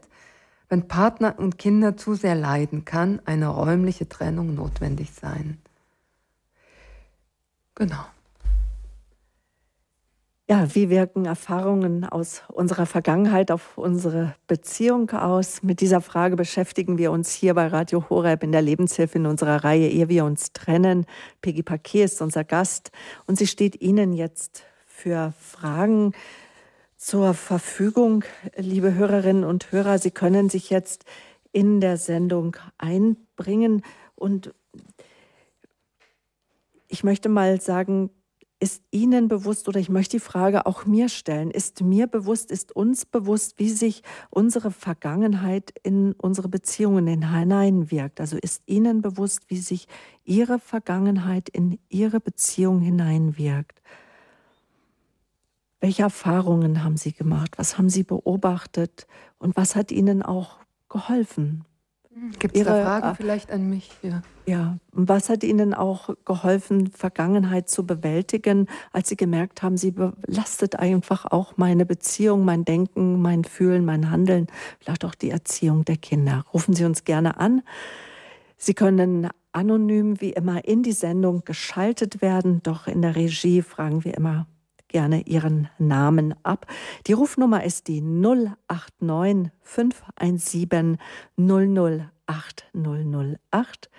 [0.68, 5.58] wenn Partner und Kinder zu sehr leiden, kann eine räumliche Trennung notwendig sein.
[7.74, 8.04] Genau.
[10.46, 15.62] Ja, wie wirken Erfahrungen aus unserer Vergangenheit auf unsere Beziehung aus?
[15.62, 19.64] Mit dieser Frage beschäftigen wir uns hier bei Radio Horeb in der Lebenshilfe in unserer
[19.64, 21.06] Reihe Ehe wir uns trennen.
[21.40, 22.90] Peggy Paquet ist unser Gast
[23.26, 26.12] und sie steht Ihnen jetzt für Fragen
[26.98, 29.98] zur Verfügung, liebe Hörerinnen und Hörer.
[29.98, 31.06] Sie können sich jetzt
[31.52, 33.82] in der Sendung einbringen.
[34.14, 34.52] Und
[36.88, 38.10] ich möchte mal sagen,
[38.60, 42.74] ist Ihnen bewusst oder ich möchte die Frage auch mir stellen, ist mir bewusst, ist
[42.74, 48.20] uns bewusst, wie sich unsere Vergangenheit in unsere Beziehungen hineinwirkt?
[48.20, 49.86] Also ist Ihnen bewusst, wie sich
[50.24, 53.82] Ihre Vergangenheit in Ihre Beziehung hineinwirkt?
[55.80, 57.58] Welche Erfahrungen haben Sie gemacht?
[57.58, 59.06] Was haben Sie beobachtet?
[59.38, 61.66] Und was hat Ihnen auch geholfen?
[62.38, 63.90] Gibt es da Fragen äh, vielleicht an mich?
[64.02, 64.22] Ja.
[64.46, 64.76] ja.
[64.92, 70.76] Und was hat Ihnen auch geholfen, Vergangenheit zu bewältigen, als Sie gemerkt haben, sie belastet
[70.78, 74.46] einfach auch meine Beziehung, mein Denken, mein Fühlen, mein Handeln,
[74.78, 76.44] vielleicht auch die Erziehung der Kinder?
[76.52, 77.62] Rufen Sie uns gerne an.
[78.56, 84.04] Sie können anonym wie immer in die Sendung geschaltet werden, doch in der Regie fragen
[84.04, 84.46] wir immer
[84.94, 86.68] gerne Ihren Namen ab.
[87.08, 90.98] Die Rufnummer ist die 089 517
[91.36, 93.90] 008 008.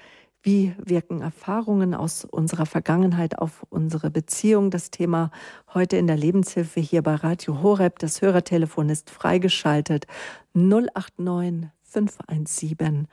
[0.41, 4.71] Wie wirken Erfahrungen aus unserer Vergangenheit auf unsere Beziehung?
[4.71, 5.31] Das Thema
[5.73, 7.99] heute in der Lebenshilfe hier bei Radio Horeb.
[7.99, 10.07] Das Hörertelefon ist freigeschaltet.
[10.53, 13.09] 089 517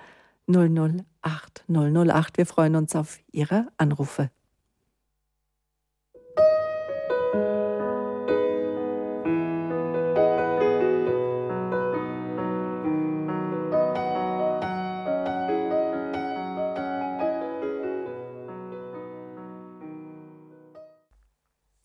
[0.47, 2.37] 008 008.
[2.37, 4.31] Wir freuen uns auf Ihre Anrufe.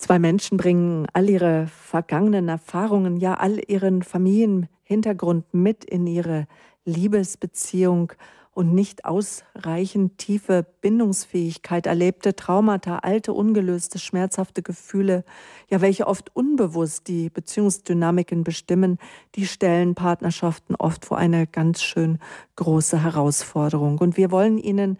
[0.08, 6.48] Zwei Menschen bringen all ihre vergangenen Erfahrungen, ja all ihren Familienhintergrund mit in ihre
[6.86, 8.13] Liebesbeziehung
[8.54, 15.26] und nicht ausreichend tiefe Bindungsfähigkeit, erlebte Traumata, alte, ungelöste, schmerzhafte Gefühle,
[15.70, 19.00] ja welche oft unbewusst die Beziehungsdynamiken bestimmen,
[19.36, 22.20] die stellen Partnerschaften oft vor eine ganz schön
[22.56, 23.98] große Herausforderung.
[23.98, 25.00] Und wir wollen Ihnen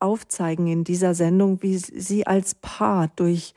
[0.00, 3.54] aufzeigen in dieser Sendung, wie Sie als Paar durch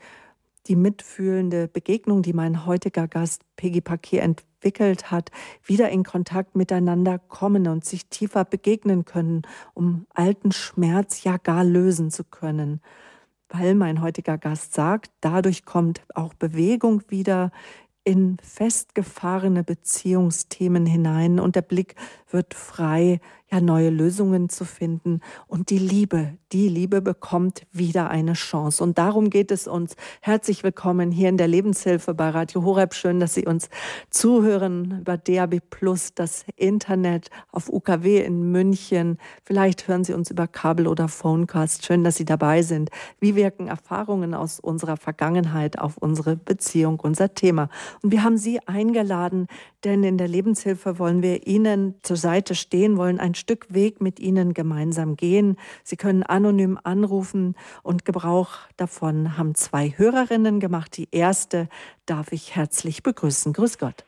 [0.70, 5.32] die mitfühlende Begegnung, die mein heutiger Gast Peggy Paquet entwickelt hat,
[5.64, 9.42] wieder in Kontakt miteinander kommen und sich tiefer begegnen können,
[9.74, 12.80] um alten Schmerz ja gar lösen zu können.
[13.48, 17.50] Weil mein heutiger Gast sagt, dadurch kommt auch Bewegung wieder
[18.04, 21.96] in festgefahrene Beziehungsthemen hinein und der Blick
[22.30, 23.20] wird frei,
[23.52, 28.96] ja neue Lösungen zu finden und die Liebe, die Liebe bekommt wieder eine Chance und
[28.96, 29.96] darum geht es uns.
[30.20, 32.94] Herzlich willkommen hier in der Lebenshilfe bei Radio Horeb.
[32.94, 33.68] Schön, dass Sie uns
[34.08, 39.18] zuhören über DAB Plus, das Internet auf UKW in München.
[39.44, 41.84] Vielleicht hören Sie uns über Kabel oder Phonecast.
[41.84, 42.90] Schön, dass Sie dabei sind.
[43.18, 47.68] Wie wirken Erfahrungen aus unserer Vergangenheit auf unsere Beziehung, unser Thema?
[48.02, 49.48] Und wir haben Sie eingeladen,
[49.84, 54.20] denn in der Lebenshilfe wollen wir Ihnen zur Seite stehen, wollen ein Stück Weg mit
[54.20, 55.56] Ihnen gemeinsam gehen.
[55.82, 60.96] Sie können anonym anrufen und Gebrauch davon haben zwei Hörerinnen gemacht.
[60.96, 61.68] Die erste
[62.06, 63.52] darf ich herzlich begrüßen.
[63.52, 64.04] Grüß Gott.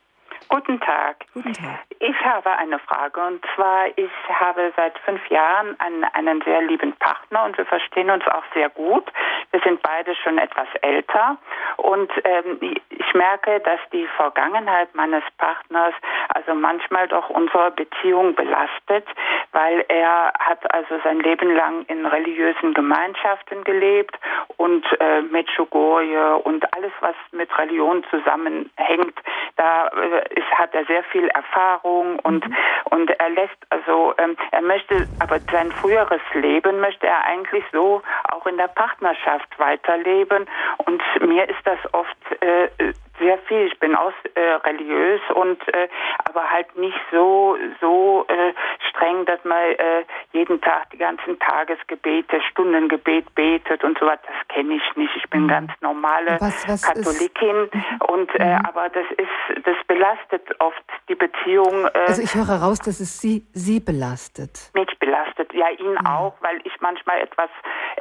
[0.49, 1.25] Guten Tag.
[1.33, 1.79] Guten Tag.
[1.99, 6.93] Ich habe eine Frage und zwar, ich habe seit fünf Jahren einen, einen sehr lieben
[6.97, 9.11] Partner und wir verstehen uns auch sehr gut.
[9.53, 11.37] Wir sind beide schon etwas älter
[11.77, 12.57] und ähm,
[12.89, 15.93] ich merke, dass die Vergangenheit meines Partners
[16.29, 19.05] also manchmal doch unsere Beziehung belastet,
[19.51, 24.17] weil er hat also sein Leben lang in religiösen Gemeinschaften gelebt
[24.57, 29.19] und äh, Medjugorje und alles, was mit Religion zusammenhängt,
[29.57, 32.55] da äh, ist, hat er sehr viel Erfahrung und, mhm.
[32.89, 38.01] und er lässt also, ähm, er möchte, aber sein früheres Leben möchte er eigentlich so
[38.31, 40.47] auch in der Partnerschaft weiterleben.
[40.85, 43.67] Und mir ist das oft äh, sehr viel.
[43.67, 45.87] Ich bin auch äh, religiös und äh,
[46.25, 48.53] aber halt nicht so so äh,
[48.89, 54.19] streng, dass man äh, jeden Tag die ganzen Tagesgebete, Stundengebet betet und so was.
[54.23, 55.15] Das kenne ich nicht.
[55.15, 55.47] Ich bin mhm.
[55.47, 58.09] ganz normale was, was Katholikin ist?
[58.09, 58.65] Und äh, mhm.
[58.67, 61.85] aber das ist das belastet oft die Beziehung.
[61.93, 64.71] Äh, also ich höre heraus, dass es Sie Sie belastet.
[64.73, 66.05] Mich belastet, ja ihn mhm.
[66.05, 67.49] auch, weil ich manchmal etwas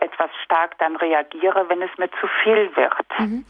[0.00, 3.18] etwas stark dann reagiere, wenn es mir zu viel wird.
[3.18, 3.44] Mhm.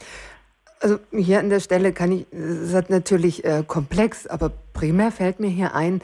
[0.82, 5.38] Also hier an der Stelle kann ich, es ist natürlich äh, komplex, aber primär fällt
[5.38, 6.02] mir hier ein,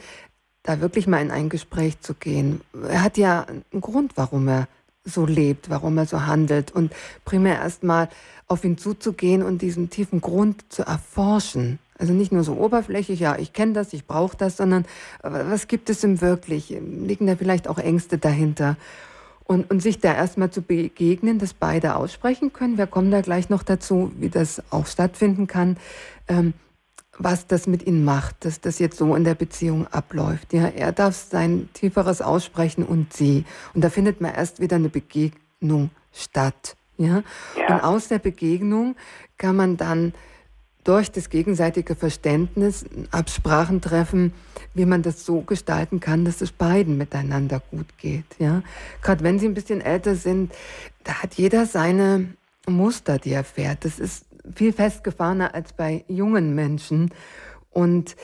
[0.63, 2.61] da wirklich mal in ein Gespräch zu gehen.
[2.87, 4.69] Er hat ja einen Grund, warum er
[5.03, 6.93] so lebt, warum er so handelt und
[7.25, 8.07] primär erstmal
[8.47, 11.79] auf ihn zuzugehen und diesen tiefen Grund zu erforschen.
[11.97, 14.85] Also nicht nur so oberflächlich, ja, ich kenne das, ich brauche das, sondern
[15.23, 16.69] äh, was gibt es ihm wirklich?
[16.69, 18.77] Liegen da vielleicht auch Ängste dahinter?
[19.49, 22.77] Und, und sich da erstmal zu begegnen, dass beide aussprechen können.
[22.77, 25.77] Wir kommen da gleich noch dazu, wie das auch stattfinden kann.
[26.27, 26.53] Ähm,
[27.17, 30.53] was das mit ihm macht, dass das jetzt so in der Beziehung abläuft.
[30.53, 33.43] Ja, er darf sein tieferes aussprechen und sie.
[33.73, 36.77] Und da findet man erst wieder eine Begegnung statt.
[36.97, 37.23] Ja?
[37.57, 37.75] ja.
[37.75, 38.95] Und aus der Begegnung
[39.39, 40.13] kann man dann
[40.89, 44.33] durch das gegenseitige Verständnis Absprachen treffen,
[44.73, 48.25] wie man das so gestalten kann, dass es beiden miteinander gut geht.
[48.39, 48.63] Ja?
[49.03, 50.51] Gerade wenn sie ein bisschen älter sind,
[51.03, 52.33] da hat jeder seine
[52.67, 53.85] Muster, die er fährt.
[53.85, 54.25] Das ist
[54.55, 57.11] viel festgefahrener als bei jungen Menschen.
[57.69, 58.15] Und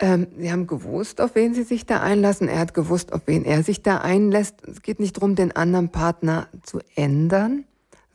[0.00, 2.48] ähm, sie haben gewusst, auf wen sie sich da einlassen.
[2.48, 4.66] Er hat gewusst, auf wen er sich da einlässt.
[4.66, 7.66] Es geht nicht darum, den anderen Partner zu ändern,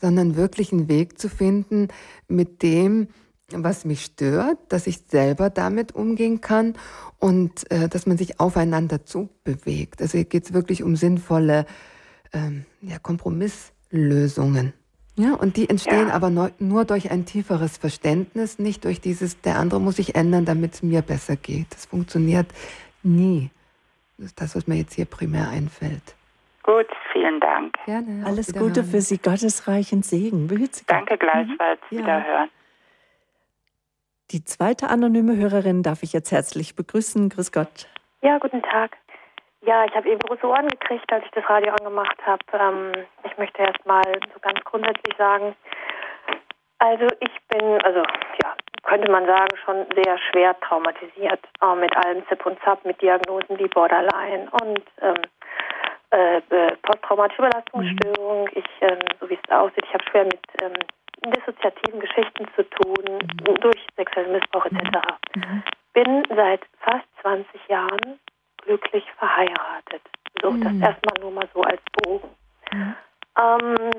[0.02, 1.88] sondern wirklich einen Weg zu finden,
[2.28, 3.08] mit dem,
[3.56, 6.76] was mich stört, dass ich selber damit umgehen kann
[7.20, 10.02] und äh, dass man sich aufeinander zubewegt.
[10.02, 11.66] Also hier geht es wirklich um sinnvolle
[12.34, 14.74] ähm, ja, Kompromisslösungen.
[15.16, 16.14] Ja, und die entstehen ja.
[16.14, 20.46] aber nur, nur durch ein tieferes Verständnis, nicht durch dieses, der andere muss sich ändern,
[20.46, 21.68] damit es mir besser geht.
[21.72, 22.48] Das funktioniert
[23.04, 23.52] nie.
[24.18, 26.16] Das ist das, was mir jetzt hier primär einfällt.
[26.64, 27.76] Gut, vielen Dank.
[27.86, 28.26] Gerne.
[28.26, 30.48] Alles Gute für Sie, gottesreichen Segen.
[30.48, 31.82] Behüt Danke gleichfalls.
[31.90, 31.98] Mhm.
[31.98, 32.50] Wiederhören.
[34.32, 37.30] Die zweite anonyme Hörerin darf ich jetzt herzlich begrüßen.
[37.30, 37.88] Grüß Gott.
[38.22, 38.96] Ja, guten Tag.
[39.62, 42.44] Ja, ich habe eben große Ohren gekriegt, als ich das Radio angemacht habe.
[42.54, 42.92] Ähm,
[43.24, 45.56] ich möchte erst mal so ganz grundsätzlich sagen,
[46.78, 48.04] also ich bin, also
[48.44, 48.54] ja,
[48.84, 53.58] könnte man sagen, schon sehr schwer traumatisiert äh, mit allem Zip und Zap, mit Diagnosen
[53.58, 55.18] wie Borderline und ähm,
[56.12, 58.48] äh, äh posttraumatische Belastungsstörung.
[58.54, 60.74] Ich, ähm, so wie es aussieht, ich habe schwer mit ähm,
[61.26, 63.56] dissoziativen Geschichten zu tun, mhm.
[63.62, 64.98] durch sexuellen Missbrauch etc.
[65.36, 65.64] Mhm.
[65.94, 68.20] Bin seit fast 20 Jahren
[68.58, 70.02] glücklich verheiratet.
[70.42, 70.62] So, mhm.
[70.62, 72.30] das erstmal nur mal so als Bogen.
[72.72, 72.96] Mhm.
[73.38, 73.92] Ähm,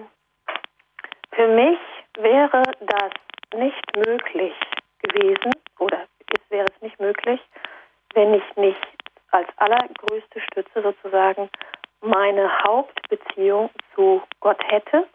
[1.32, 1.78] für mich
[2.18, 3.12] wäre das
[3.54, 4.54] nicht möglich
[5.02, 7.40] gewesen, oder es wäre es nicht möglich,
[8.14, 8.78] wenn ich nicht
[9.30, 11.48] als allergrößte Stütze sozusagen
[12.00, 15.06] meine Hauptbeziehung zu Gott hätte,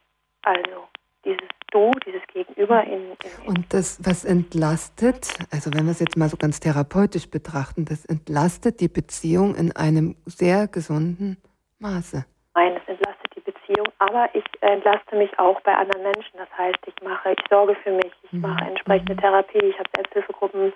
[0.44, 0.88] also
[1.24, 6.16] dieses Du, dieses Gegenüber in, in, Und das, was entlastet, also wenn wir es jetzt
[6.16, 11.36] mal so ganz therapeutisch betrachten, das entlastet die Beziehung in einem sehr gesunden
[11.80, 12.24] Maße.
[12.56, 16.38] Nein, es entlastet die Beziehung, aber ich entlaste mich auch bei anderen Menschen.
[16.38, 18.40] Das heißt, ich mache, ich sorge für mich, ich mhm.
[18.40, 19.18] mache entsprechende.
[19.18, 20.72] Therapie, ich habe Selbsthilfegruppen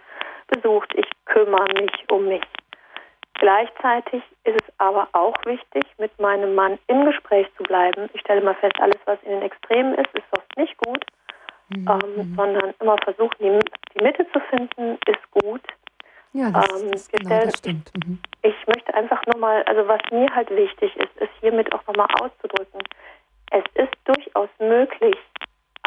[0.47, 2.43] besucht, ich kümmere mich um mich.
[3.35, 8.09] Gleichzeitig ist es aber auch wichtig, mit meinem Mann im Gespräch zu bleiben.
[8.13, 11.05] Ich stelle mal fest, alles, was in den Extremen ist, ist oft nicht gut,
[11.69, 11.87] mhm.
[11.87, 12.35] ähm, mhm.
[12.35, 13.59] sondern immer versuchen, die,
[13.95, 15.61] die, Mitte zu finden, ist gut.
[16.33, 17.91] Ja, das, ähm, das, genau, das stimmt.
[17.95, 18.19] Mhm.
[18.41, 22.07] Ich, ich möchte einfach nochmal, also was mir halt wichtig ist, ist hiermit auch nochmal
[22.21, 22.81] auszudrücken.
[23.51, 25.17] Es ist durchaus möglich,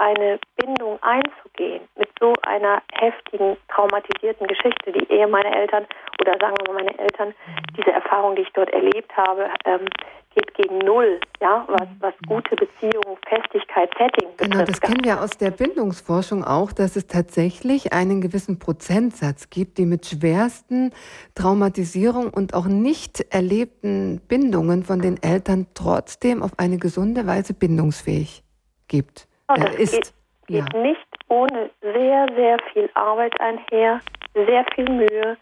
[0.03, 5.87] eine Bindung einzugehen mit so einer heftigen, traumatisierten Geschichte, die Ehe meiner Eltern
[6.21, 7.77] oder sagen wir mal meine Eltern, mhm.
[7.77, 9.87] diese Erfahrung, die ich dort erlebt habe, ähm,
[10.35, 11.97] geht gegen Null, ja, was, mhm.
[12.01, 14.51] was gute Beziehungen, Festigkeit, Setting betrifft.
[14.51, 19.79] Genau, das kennen wir aus der Bindungsforschung auch, dass es tatsächlich einen gewissen Prozentsatz gibt,
[19.79, 20.93] die mit schwersten
[21.37, 28.43] Traumatisierung und auch nicht erlebten Bindungen von den Eltern trotzdem auf eine gesunde Weise bindungsfähig
[28.89, 29.29] gibt.
[29.55, 30.81] Genau, das ist, geht, geht ja.
[30.81, 34.01] nicht ohne sehr, sehr viel Arbeit einher,
[34.35, 35.37] sehr viel Mühe,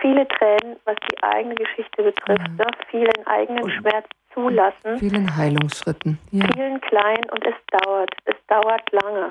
[0.00, 2.56] viele Tränen, was die eigene Geschichte betrifft, mhm.
[2.56, 2.66] ne?
[2.90, 4.98] vielen eigenen und Schmerz zulassen.
[4.98, 6.18] Vielen Heilungsschritten.
[6.30, 6.46] Ja.
[6.54, 8.10] Vielen kleinen und es dauert.
[8.26, 9.28] Es dauert lange.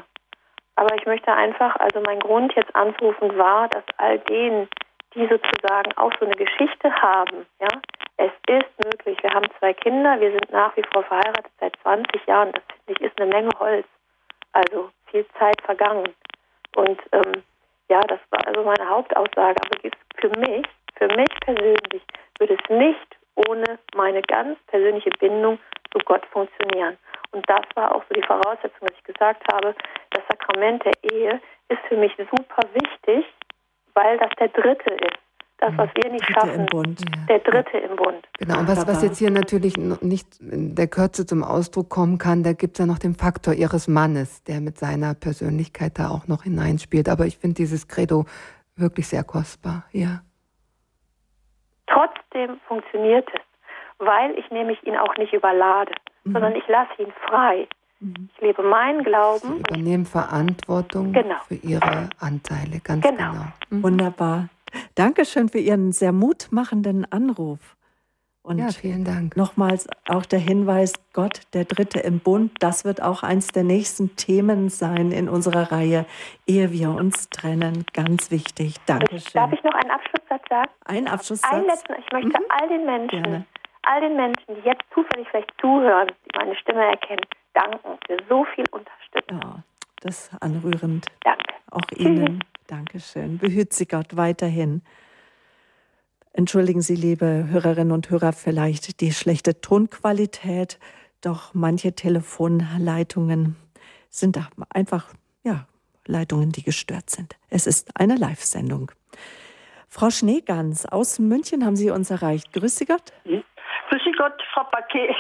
[0.76, 4.68] Aber ich möchte einfach, also mein Grund jetzt anzurufen war, dass all denen,
[5.14, 7.68] die sozusagen auch so eine Geschichte haben, ja,
[8.18, 9.18] es ist möglich.
[9.22, 12.52] Wir haben zwei Kinder, wir sind nach wie vor verheiratet seit 20 Jahren.
[12.52, 13.86] Das finde ich ist eine Menge Holz.
[14.56, 16.16] Also viel Zeit vergangen.
[16.78, 17.44] Und ähm,
[17.90, 19.58] ja, das war also meine Hauptaussage.
[19.62, 22.04] Aber für mich, für mich persönlich,
[22.40, 23.18] würde es nicht
[23.50, 25.60] ohne meine ganz persönliche Bindung
[25.92, 26.98] zu Gott funktionieren.
[27.32, 29.76] Und das war auch so die Voraussetzung, dass ich gesagt habe,
[30.12, 33.26] das Sakrament der Ehe ist für mich super wichtig,
[33.94, 35.25] weil das der dritte ist
[35.58, 36.60] das, was wir nicht Dritte schaffen.
[36.62, 37.02] Im Bund.
[37.30, 38.28] Der Dritte im Bund.
[38.38, 42.44] Genau, und was, was jetzt hier natürlich nicht in der Kürze zum Ausdruck kommen kann,
[42.44, 46.28] da gibt es ja noch den Faktor ihres Mannes, der mit seiner Persönlichkeit da auch
[46.28, 47.08] noch hineinspielt.
[47.08, 48.26] Aber ich finde dieses Credo
[48.76, 50.22] wirklich sehr kostbar, ja.
[51.88, 53.42] Trotzdem funktioniert es,
[54.00, 55.94] weil ich nämlich ihn auch nicht überlade,
[56.24, 56.34] mhm.
[56.34, 57.68] sondern ich lasse ihn frei.
[58.00, 58.30] Mhm.
[58.36, 59.48] Ich lebe meinen Glauben.
[59.48, 61.38] Sie übernehmen Verantwortung genau.
[61.48, 63.32] für ihre Anteile, ganz genau.
[63.32, 63.46] genau.
[63.70, 63.84] Mhm.
[63.84, 64.50] Wunderbar.
[64.96, 67.76] Dankeschön für Ihren sehr mutmachenden Anruf.
[68.46, 69.36] Und ja, vielen Dank.
[69.36, 74.16] Nochmals auch der Hinweis, Gott, der Dritte im Bund, das wird auch eins der nächsten
[74.18, 76.06] Themen sein in unserer Reihe,
[76.46, 77.86] ehe wir uns trennen.
[77.94, 78.76] Ganz wichtig.
[78.86, 79.32] Dankeschön.
[79.34, 80.70] Darf ich noch einen Abschlusssatz sagen?
[80.86, 81.52] Ein Abschlusssatz?
[81.52, 82.46] Ein letzten, ich möchte mhm.
[82.50, 83.46] all den Menschen, Gerne.
[83.82, 88.46] all den Menschen, die jetzt zufällig vielleicht zuhören, die meine Stimme erkennen, danken für so
[88.54, 89.40] viel Unterstützung.
[89.42, 89.64] Ja,
[90.06, 91.08] das anrührend.
[91.22, 91.44] Danke.
[91.72, 92.44] Auch Ihnen.
[92.68, 93.38] Dankeschön.
[93.38, 94.82] Behüt Sie Gott weiterhin.
[96.34, 100.80] Entschuldigen Sie, liebe Hörerinnen und Hörer, vielleicht die schlechte Tonqualität,
[101.22, 103.56] doch manche Telefonleitungen
[104.10, 104.40] sind
[104.70, 105.68] einfach ja,
[106.06, 107.36] Leitungen, die gestört sind.
[107.50, 108.92] Es ist eine Live-Sendung.
[109.88, 112.52] Frau Schneegans aus München haben Sie uns erreicht.
[112.54, 113.14] Grüß Sie Gott.
[113.24, 115.16] Grüß Sie Gott, Frau Paquet.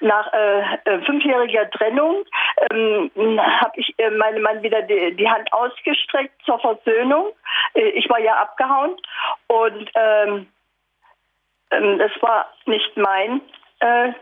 [0.00, 2.24] Nach äh, äh, fünfjähriger Trennung
[2.70, 3.10] ähm,
[3.40, 7.32] habe ich äh, meinem Mann wieder die, die, Hand ausgestreckt zur Versöhnung.
[7.74, 8.96] Äh, ich war ja abgehauen
[9.48, 10.46] und ähm,
[11.70, 13.40] ähm, das war nicht mein.
[13.80, 14.12] Äh,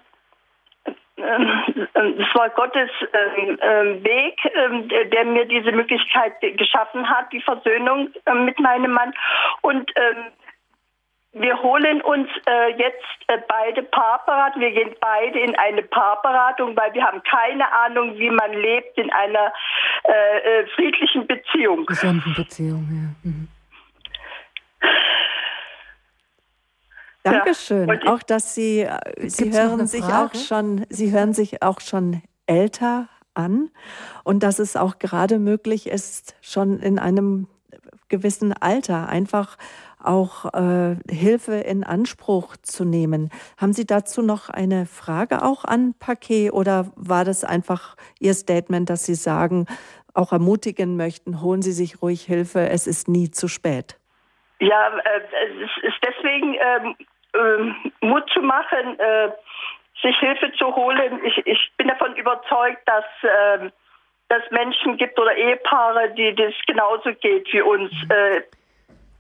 [1.19, 4.41] ähm, ähm, es war Gottes äh, Weg,
[5.13, 8.11] der mir diese Möglichkeit geschaffen hat, die Versöhnung
[8.45, 9.13] mit meinem Mann.
[9.61, 9.93] Und
[11.35, 14.61] wir holen uns äh, jetzt äh, beide Paarberatung.
[14.61, 19.11] Wir gehen beide in eine Paarberatung, weil wir haben keine Ahnung, wie man lebt in
[19.11, 19.53] einer
[20.05, 21.87] äh, äh friedlichen Beziehung.
[21.87, 23.31] Gesunden Beziehung, ja.
[23.31, 23.49] Mhm.
[27.23, 27.89] Dankeschön.
[27.89, 32.23] Ja, auch dass Sie, äh, Sie hören sich auch schon, Sie hören sich auch schon
[32.47, 33.71] älter an
[34.25, 37.47] und dass es auch gerade möglich ist, schon in einem
[38.09, 39.57] gewissen Alter einfach
[40.05, 43.31] auch äh, Hilfe in Anspruch zu nehmen.
[43.61, 48.91] Haben Sie dazu noch eine Frage auch an Paket oder war das einfach Ihr Statement,
[48.91, 49.67] dass Sie sagen,
[50.15, 53.99] auch ermutigen möchten, holen Sie sich ruhig Hilfe, es ist nie zu spät?
[54.61, 55.21] Ja, äh,
[55.65, 56.97] es ist deswegen ähm,
[57.35, 59.31] äh, Mut zu machen, äh,
[60.03, 61.21] sich Hilfe zu holen.
[61.25, 63.71] Ich, ich bin davon überzeugt, dass äh,
[64.29, 67.93] es Menschen gibt oder Ehepaare, die das genauso geht wie uns.
[68.09, 68.43] Äh,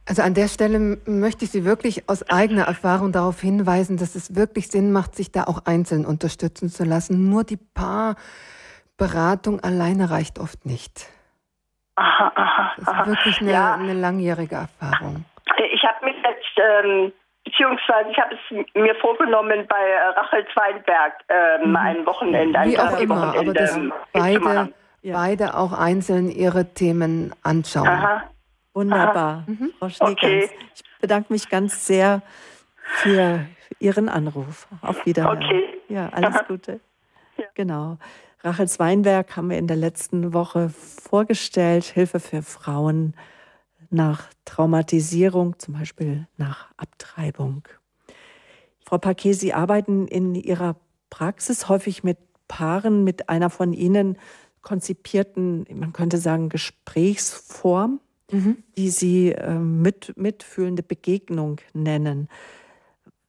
[0.09, 4.35] also an der Stelle möchte ich Sie wirklich aus eigener Erfahrung darauf hinweisen, dass es
[4.35, 7.31] wirklich Sinn macht, sich da auch einzeln unterstützen zu lassen.
[7.31, 7.59] Nur die
[8.99, 11.07] Paarberatung alleine reicht oft nicht.
[11.97, 12.73] Aha, aha.
[12.79, 13.75] Das ist wirklich eine, ja.
[13.75, 15.25] eine langjährige Erfahrung.
[15.73, 17.13] Ich habe mich jetzt, ähm,
[17.45, 18.41] beziehungsweise ich habe es
[18.75, 21.77] mir vorgenommen, bei äh, Rachel Zweinberg ähm, mhm.
[21.77, 23.79] ein Wochenende, ein Wie auch immer, aber dass
[24.13, 24.73] beide,
[25.05, 27.87] beide auch einzeln ihre Themen anschauen.
[27.87, 28.25] Aha.
[28.75, 29.73] Wunderbar, mhm.
[29.79, 30.13] Frau Schneegans.
[30.13, 30.51] Okay.
[30.75, 32.23] Ich bedanke mich ganz sehr
[32.85, 33.47] für
[33.79, 34.67] Ihren Anruf.
[34.81, 35.37] Auf Wiedersehen.
[35.37, 35.65] Okay.
[35.89, 36.81] Ja, alles Gute.
[37.37, 37.45] Ja.
[37.55, 37.99] Genau.
[38.41, 41.85] Rachels Weinberg haben wir in der letzten Woche vorgestellt.
[41.85, 43.15] Hilfe für Frauen
[43.91, 47.63] nach Traumatisierung, zum Beispiel nach Abtreibung.
[48.85, 50.77] Frau Paquet, Sie arbeiten in Ihrer
[51.11, 52.19] Praxis häufig mit
[52.49, 54.19] Paaren mit einer von Ihnen
[54.63, 58.01] konzipierten, man könnte sagen, Gesprächsform
[58.33, 58.57] mhm.
[58.77, 62.29] die Sie äh, mit, mitfühlende Begegnung nennen.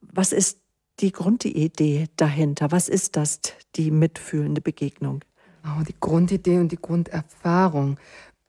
[0.00, 0.58] Was ist
[1.00, 2.72] die Grundidee dahinter?
[2.72, 3.40] Was ist das,
[3.76, 5.24] die mitfühlende Begegnung?
[5.64, 7.98] Oh, die Grundidee und die Grunderfahrung.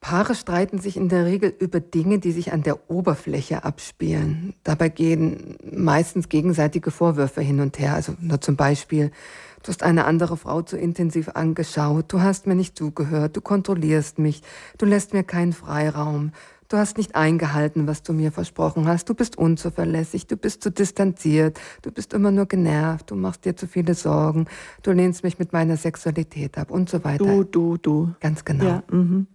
[0.05, 4.53] Paare streiten sich in der Regel über Dinge, die sich an der Oberfläche abspielen.
[4.63, 7.95] Dabei gehen meistens gegenseitige Vorwürfe hin und her.
[7.95, 9.09] Also nur zum Beispiel,
[9.63, 14.19] du hast eine andere Frau zu intensiv angeschaut, du hast mir nicht zugehört, du kontrollierst
[14.19, 14.43] mich,
[14.77, 16.33] du lässt mir keinen Freiraum,
[16.67, 20.69] du hast nicht eingehalten, was du mir versprochen hast, du bist unzuverlässig, du bist zu
[20.69, 24.45] distanziert, du bist immer nur genervt, du machst dir zu viele Sorgen,
[24.83, 27.25] du lehnst mich mit meiner Sexualität ab und so weiter.
[27.25, 28.13] Du, du, du.
[28.19, 28.65] Ganz genau.
[28.65, 29.25] Ja, mhm.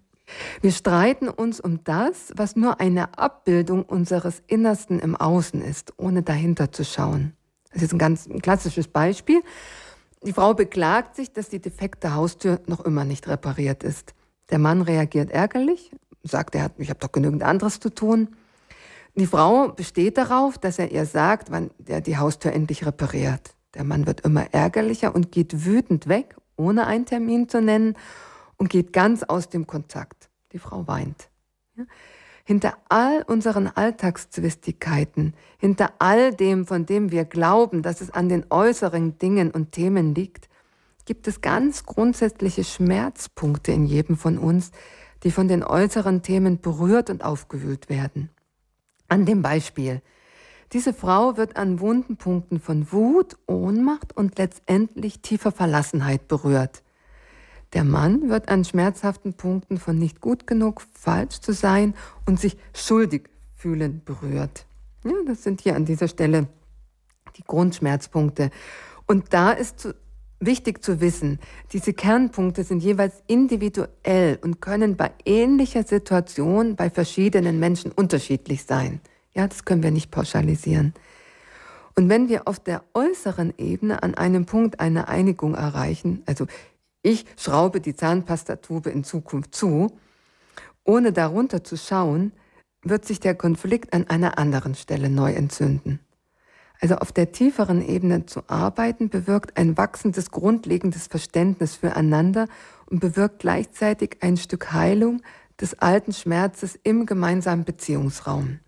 [0.60, 6.22] Wir streiten uns um das, was nur eine Abbildung unseres Innersten im Außen ist, ohne
[6.22, 7.34] dahinter zu schauen.
[7.72, 9.42] Das ist ein ganz klassisches Beispiel.
[10.22, 14.14] Die Frau beklagt sich, dass die defekte Haustür noch immer nicht repariert ist.
[14.50, 18.28] Der Mann reagiert ärgerlich, sagt, er hat, ich habe doch genügend anderes zu tun.
[19.14, 23.54] Die Frau besteht darauf, dass er ihr sagt, wann er die Haustür endlich repariert.
[23.74, 27.96] Der Mann wird immer ärgerlicher und geht wütend weg, ohne einen Termin zu nennen
[28.61, 30.28] und geht ganz aus dem Kontakt.
[30.52, 31.30] Die Frau weint.
[31.76, 31.84] Ja?
[32.44, 38.44] Hinter all unseren Alltagszwistigkeiten, hinter all dem, von dem wir glauben, dass es an den
[38.50, 40.48] äußeren Dingen und Themen liegt,
[41.06, 44.72] gibt es ganz grundsätzliche Schmerzpunkte in jedem von uns,
[45.22, 48.30] die von den äußeren Themen berührt und aufgewühlt werden.
[49.08, 50.02] An dem Beispiel.
[50.72, 56.82] Diese Frau wird an wunden Punkten von Wut, Ohnmacht und letztendlich tiefer Verlassenheit berührt.
[57.72, 61.94] Der Mann wird an schmerzhaften Punkten von nicht gut genug, falsch zu sein
[62.26, 64.66] und sich schuldig fühlen berührt.
[65.04, 66.48] Ja, das sind hier an dieser Stelle
[67.36, 68.50] die Grundschmerzpunkte.
[69.06, 69.94] Und da ist zu,
[70.40, 71.38] wichtig zu wissen,
[71.72, 79.00] diese Kernpunkte sind jeweils individuell und können bei ähnlicher Situation bei verschiedenen Menschen unterschiedlich sein.
[79.34, 80.92] Ja, das können wir nicht pauschalisieren.
[81.96, 86.46] Und wenn wir auf der äußeren Ebene an einem Punkt eine Einigung erreichen, also
[87.03, 89.98] ich schraube die Zahnpastatube in Zukunft zu,
[90.84, 92.32] ohne darunter zu schauen,
[92.82, 96.01] wird sich der Konflikt an einer anderen Stelle neu entzünden.
[96.80, 102.46] Also auf der tieferen Ebene zu arbeiten, bewirkt ein wachsendes, grundlegendes Verständnis füreinander
[102.86, 105.20] und bewirkt gleichzeitig ein Stück Heilung
[105.61, 108.61] des alten Schmerzes im gemeinsamen Beziehungsraum.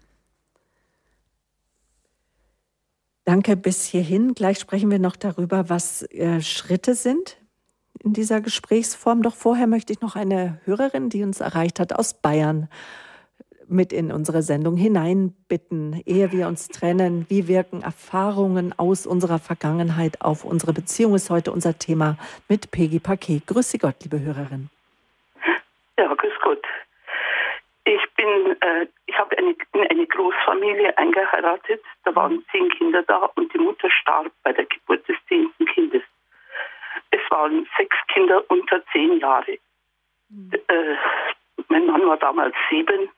[3.25, 4.35] Danke bis hierhin.
[4.35, 7.42] Gleich sprechen wir noch darüber, was äh, Schritte sind
[8.05, 9.23] in dieser Gesprächsform.
[9.23, 12.69] Doch vorher möchte ich noch eine Hörerin, die uns erreicht hat aus Bayern,
[13.69, 17.27] mit in unsere Sendung hineinbitten, ehe wir uns trennen.
[17.29, 21.15] Wie wirken Erfahrungen aus unserer Vergangenheit auf unsere Beziehung?
[21.15, 23.43] Ist heute unser Thema mit Peggy Paquet.
[23.47, 24.69] Grüße Gott, liebe Hörerin.
[25.99, 26.63] Ja, grüß Gott.
[27.85, 31.83] Ich bin, äh, ich habe eine, in eine Großfamilie eingeheiratet.
[32.05, 36.03] Da waren zehn Kinder da und die Mutter starb bei der Geburt des zehnten Kindes.
[37.13, 39.59] Es waren sechs Kinder unter zehn Jahre.
[40.29, 40.51] Mhm.
[40.67, 40.97] Äh,
[41.69, 43.09] mein Mann war damals sieben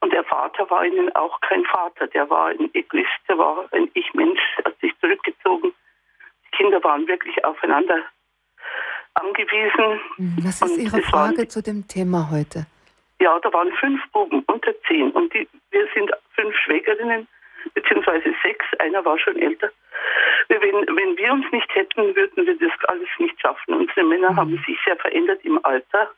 [0.00, 2.06] und der Vater war ihnen auch kein Vater.
[2.06, 5.72] Der war ein Egoist, der war ein Ich-Mensch, hat sich zurückgezogen.
[6.46, 8.04] Die Kinder waren wirklich aufeinander
[9.14, 10.00] angewiesen.
[10.16, 12.66] Mhm, was ist Ihre Frage waren, zu dem Thema heute?
[13.20, 17.26] Ja, da waren fünf Buben unter zehn und die, wir sind fünf Schwägerinnen,
[17.74, 19.70] beziehungsweise sechs, einer war schon älter.
[20.48, 23.74] Wenn, wenn wir uns nicht hätten, würden wir das alles nicht schaffen.
[23.74, 24.36] Unsere Männer mhm.
[24.36, 26.10] haben sich sehr verändert im Alter.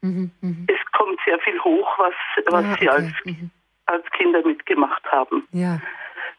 [0.00, 0.66] Mhm, mh.
[0.68, 2.14] Es kommt sehr viel hoch, was,
[2.46, 3.50] was ah, sie als, mhm.
[3.86, 5.46] als Kinder mitgemacht haben.
[5.52, 5.80] Ja.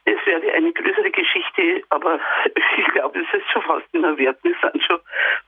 [0.06, 2.20] Es wäre eine größere Geschichte, aber
[2.78, 4.40] ich glaube, es ist schon fast in der Wert.
[4.44, 5.00] Wir sind schon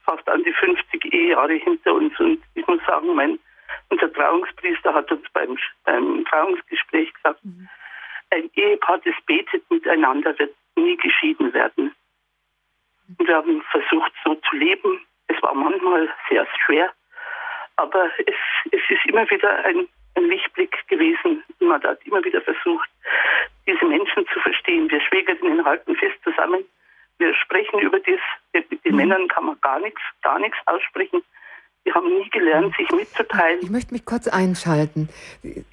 [0.05, 2.19] fast an die 50 Ehejahre hinter uns.
[2.19, 3.39] Und ich muss sagen, mein,
[3.89, 7.69] unser Trauungspriester hat uns beim, beim Trauungsgespräch gesagt, mhm.
[8.31, 11.93] Ein Ehepaar, das betet miteinander, wird nie geschieden werden.
[13.17, 15.05] Und wir haben versucht, so zu leben.
[15.27, 16.91] Es war manchmal sehr schwer.
[17.75, 18.35] Aber es,
[18.71, 21.43] es ist immer wieder ein, ein Lichtblick gewesen.
[21.59, 22.89] Man hat immer wieder versucht,
[23.67, 24.89] diese Menschen zu verstehen.
[24.89, 26.63] Wir Schwägerinnen halten fest zusammen.
[27.17, 28.19] Wir sprechen über das.
[28.53, 28.97] Mit den mhm.
[28.97, 31.23] Männern kann man gar nichts, gar nichts aussprechen.
[31.85, 33.59] Die haben nie gelernt, sich mitzuteilen.
[33.61, 35.09] Ich möchte mich kurz einschalten.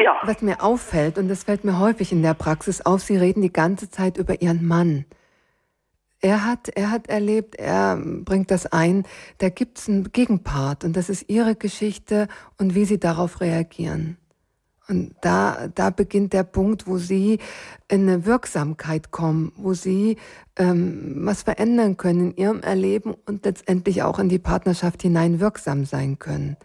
[0.00, 0.20] Ja.
[0.22, 3.52] Was mir auffällt, und das fällt mir häufig in der Praxis auf, Sie reden die
[3.52, 5.04] ganze Zeit über Ihren Mann.
[6.20, 9.04] Er hat, er hat erlebt, er bringt das ein,
[9.38, 12.26] da gibt es einen Gegenpart und das ist ihre Geschichte
[12.58, 14.16] und wie sie darauf reagieren.
[14.88, 17.38] Und da, da beginnt der Punkt, wo sie
[17.88, 20.16] in eine Wirksamkeit kommen, wo sie
[20.56, 25.84] ähm, was verändern können in ihrem Erleben und letztendlich auch in die Partnerschaft hinein wirksam
[25.84, 26.56] sein können.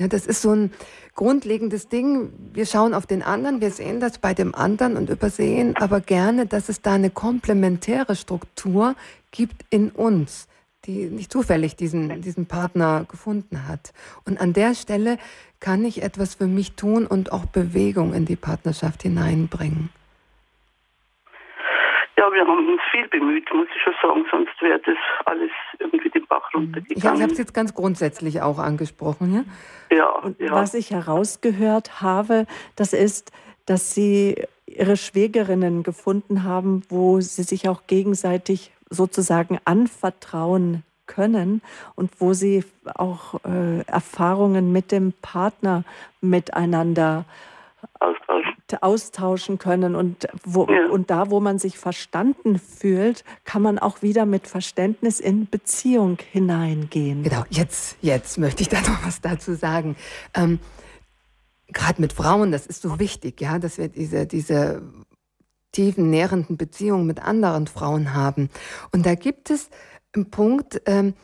[0.00, 0.72] Ja, das ist so ein
[1.14, 2.32] grundlegendes Ding.
[2.54, 6.46] Wir schauen auf den anderen, wir sehen das bei dem anderen und übersehen aber gerne,
[6.46, 8.94] dass es da eine komplementäre Struktur
[9.30, 10.48] gibt in uns,
[10.86, 13.92] die nicht zufällig diesen, diesen Partner gefunden hat.
[14.24, 15.18] Und an der Stelle
[15.60, 19.90] kann ich etwas für mich tun und auch Bewegung in die Partnerschaft hineinbringen.
[22.16, 26.10] Ja, wir haben uns viel bemüht, muss ich schon sagen, sonst wäre das alles irgendwie
[26.10, 27.16] den Bach runtergegangen.
[27.16, 29.46] Ich habe es jetzt ganz grundsätzlich auch angesprochen.
[29.90, 29.96] Ja?
[29.96, 30.52] Ja, Und ja.
[30.52, 33.32] Was ich herausgehört habe, das ist,
[33.64, 41.60] dass Sie Ihre Schwägerinnen gefunden haben, wo Sie sich auch gegenseitig sozusagen anvertrauen können
[41.96, 42.64] und wo Sie
[42.94, 45.84] auch äh, Erfahrungen mit dem Partner
[46.20, 47.24] miteinander
[47.98, 49.94] austauschen, austauschen können.
[49.96, 50.88] Und, wo, ja.
[50.90, 56.18] und da, wo man sich verstanden fühlt, kann man auch wieder mit Verständnis in Beziehung
[56.30, 57.24] hineingehen.
[57.24, 59.96] Genau, jetzt, jetzt möchte ich da noch was dazu sagen.
[60.34, 60.60] Ähm,
[61.72, 64.82] Gerade mit Frauen, das ist so wichtig, ja, dass wir diese, diese
[65.72, 68.50] tiefen, nährenden Beziehungen mit anderen Frauen haben.
[68.92, 69.70] Und da gibt es
[70.14, 71.14] einen Punkt, ähm,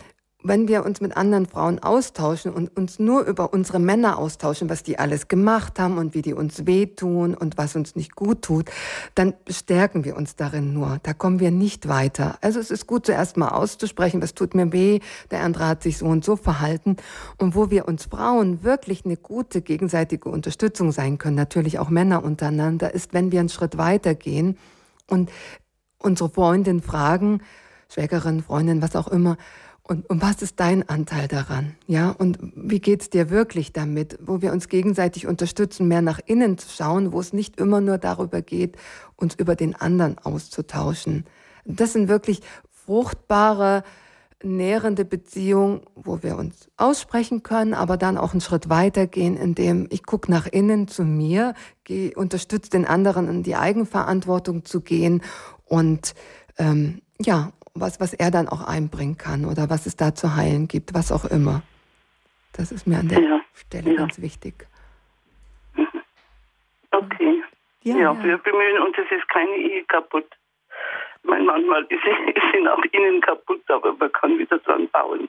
[0.42, 4.82] wenn wir uns mit anderen Frauen austauschen und uns nur über unsere Männer austauschen, was
[4.82, 8.70] die alles gemacht haben und wie die uns wehtun und was uns nicht gut tut,
[9.14, 10.98] dann bestärken wir uns darin nur.
[11.02, 12.38] Da kommen wir nicht weiter.
[12.42, 15.98] Also es ist gut, zuerst mal auszusprechen, was tut mir weh, der andere hat sich
[15.98, 16.96] so und so verhalten.
[17.38, 22.22] Und wo wir uns Frauen wirklich eine gute gegenseitige Unterstützung sein können, natürlich auch Männer
[22.22, 24.58] untereinander, ist, wenn wir einen Schritt weitergehen
[25.08, 25.30] und
[25.98, 27.40] unsere Freundin fragen,
[27.88, 29.36] Schwägerin, Freundin, was auch immer,
[29.88, 31.76] und, und was ist dein Anteil daran?
[31.86, 36.58] Ja, und wie geht's dir wirklich damit, wo wir uns gegenseitig unterstützen, mehr nach innen
[36.58, 38.76] zu schauen, wo es nicht immer nur darüber geht,
[39.14, 41.24] uns über den anderen auszutauschen.
[41.64, 43.84] Das sind wirklich fruchtbare,
[44.42, 50.04] nährende Beziehungen, wo wir uns aussprechen können, aber dann auch einen Schritt weitergehen, indem ich
[50.04, 51.54] gucke nach innen zu mir,
[52.16, 55.22] unterstütze den anderen in die Eigenverantwortung zu gehen
[55.64, 56.14] und
[56.58, 60.68] ähm, ja, was, was er dann auch einbringen kann oder was es da zu heilen
[60.68, 61.62] gibt, was auch immer.
[62.52, 63.40] Das ist mir an der ja.
[63.54, 63.96] Stelle ja.
[63.96, 64.66] ganz wichtig.
[66.90, 67.42] Okay.
[67.82, 70.26] Ja, ja, wir bemühen uns, es ist keine Ehe kaputt.
[71.22, 72.00] Mein manchmal ist,
[72.52, 75.28] sie nach innen kaputt, aber man kann wieder dran bauen.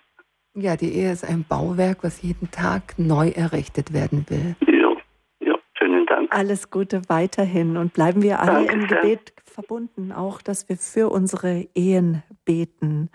[0.53, 4.55] Ja, die Ehe ist ein Bauwerk, was jeden Tag neu errichtet werden will.
[4.61, 4.86] Ja.
[6.37, 11.09] Alles Gute weiterhin und bleiben wir alle Danke im Gebet verbunden, auch dass wir für
[11.09, 13.09] unsere Ehen beten.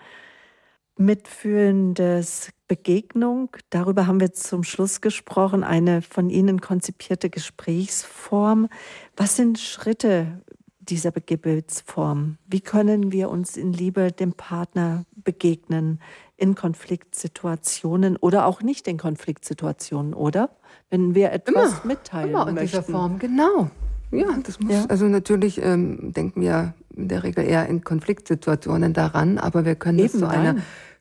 [0.97, 8.67] Mitfühlendes Begegnung, darüber haben wir zum Schluss gesprochen, eine von Ihnen konzipierte Gesprächsform.
[9.15, 10.43] Was sind Schritte
[10.79, 12.39] dieser Gebetsform?
[12.45, 16.01] Wie können wir uns in Liebe dem Partner begegnen
[16.35, 20.49] in Konfliktsituationen oder auch nicht in Konfliktsituationen, oder?
[20.89, 22.77] Wenn wir etwas immer, mitteilen immer in möchten.
[22.77, 23.69] dieser Form, genau.
[24.11, 24.85] Ja, das muss, ja.
[24.89, 29.97] also natürlich ähm, denken wir in der Regel eher in Konfliktsituationen daran, aber wir können
[29.97, 30.39] Eben das zu nein.
[30.39, 30.55] einer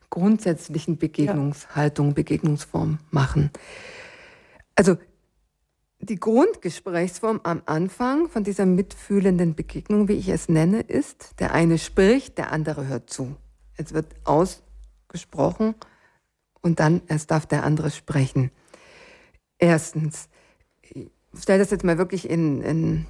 [0.09, 2.15] grundsätzlichen Begegnungshaltung, ja.
[2.15, 3.51] Begegnungsform machen.
[4.75, 4.97] Also
[6.01, 11.79] die Grundgesprächsform am Anfang von dieser mitfühlenden Begegnung, wie ich es nenne, ist, der eine
[11.79, 13.37] spricht, der andere hört zu.
[13.77, 15.75] Es wird ausgesprochen
[16.61, 18.51] und dann erst darf der andere sprechen.
[19.63, 20.29] Erstens,
[21.41, 23.07] stelle das jetzt mal wirklich in, in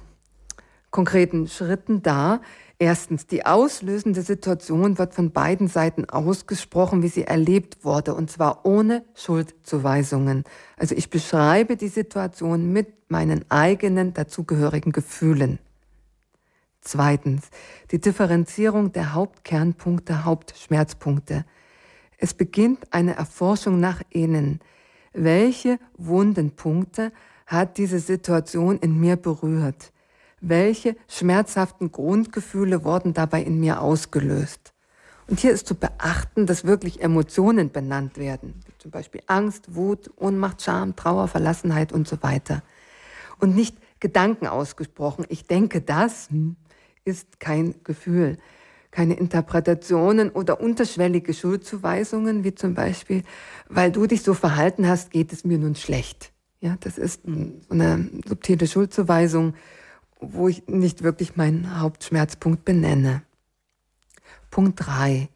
[0.91, 2.41] konkreten Schritten dar.
[2.77, 8.67] Erstens, die auslösende Situation wird von beiden Seiten ausgesprochen, wie sie erlebt wurde, und zwar
[8.67, 10.43] ohne Schuldzuweisungen.
[10.77, 15.57] Also ich beschreibe die Situation mit meinen eigenen dazugehörigen Gefühlen.
[16.81, 17.49] Zweitens,
[17.89, 21.45] die Differenzierung der Hauptkernpunkte, Hauptschmerzpunkte.
[22.19, 24.59] Es beginnt eine Erforschung nach innen.
[25.13, 27.11] Welche Wundenpunkte
[27.45, 29.91] hat diese Situation in mir berührt?
[30.41, 34.73] Welche schmerzhaften Grundgefühle wurden dabei in mir ausgelöst?
[35.27, 40.11] Und hier ist zu beachten, dass wirklich Emotionen benannt werden, wie zum Beispiel Angst, Wut,
[40.17, 42.61] Ohnmacht, Scham, Trauer, Verlassenheit und so weiter.
[43.39, 45.25] Und nicht Gedanken ausgesprochen.
[45.29, 46.27] Ich denke, das
[47.05, 48.37] ist kein Gefühl.
[48.93, 53.23] Keine Interpretationen oder unterschwellige Schuldzuweisungen, wie zum Beispiel,
[53.67, 56.31] weil du dich so verhalten hast, geht es mir nun schlecht.
[56.61, 59.55] Ja, das ist eine subtile Schuldzuweisung,
[60.21, 63.23] wo ich nicht wirklich meinen Hauptschmerzpunkt benenne.
[64.51, 65.27] Punkt drei: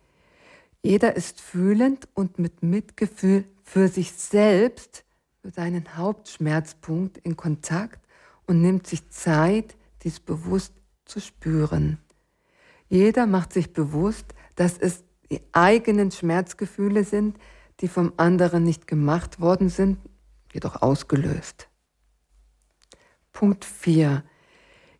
[0.83, 5.03] Jeder ist fühlend und mit Mitgefühl für sich selbst,
[5.41, 7.99] für seinen Hauptschmerzpunkt in Kontakt
[8.45, 10.73] und nimmt sich Zeit, dies bewusst
[11.05, 11.97] zu spüren.
[12.89, 17.37] Jeder macht sich bewusst, dass es die eigenen Schmerzgefühle sind,
[17.79, 19.99] die vom anderen nicht gemacht worden sind,
[20.53, 21.67] jedoch ausgelöst.
[23.33, 24.23] Punkt 4.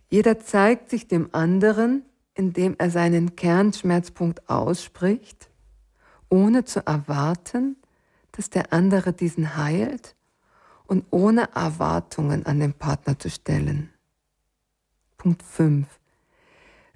[0.10, 5.50] Jeder zeigt sich dem anderen, indem er seinen Kernschmerzpunkt ausspricht,
[6.30, 7.78] ohne zu erwarten,
[8.32, 10.16] dass der andere diesen heilt
[10.86, 13.92] und ohne Erwartungen an den Partner zu stellen.
[15.18, 15.88] Punkt 5.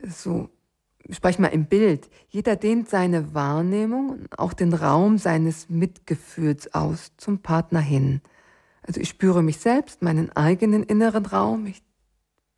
[0.04, 0.50] So,
[1.10, 2.10] sprech mal im Bild.
[2.30, 8.22] Jeder dehnt seine Wahrnehmung und auch den Raum seines Mitgefühls aus zum Partner hin.
[8.84, 11.84] Also ich spüre mich selbst, meinen eigenen inneren Raum, ich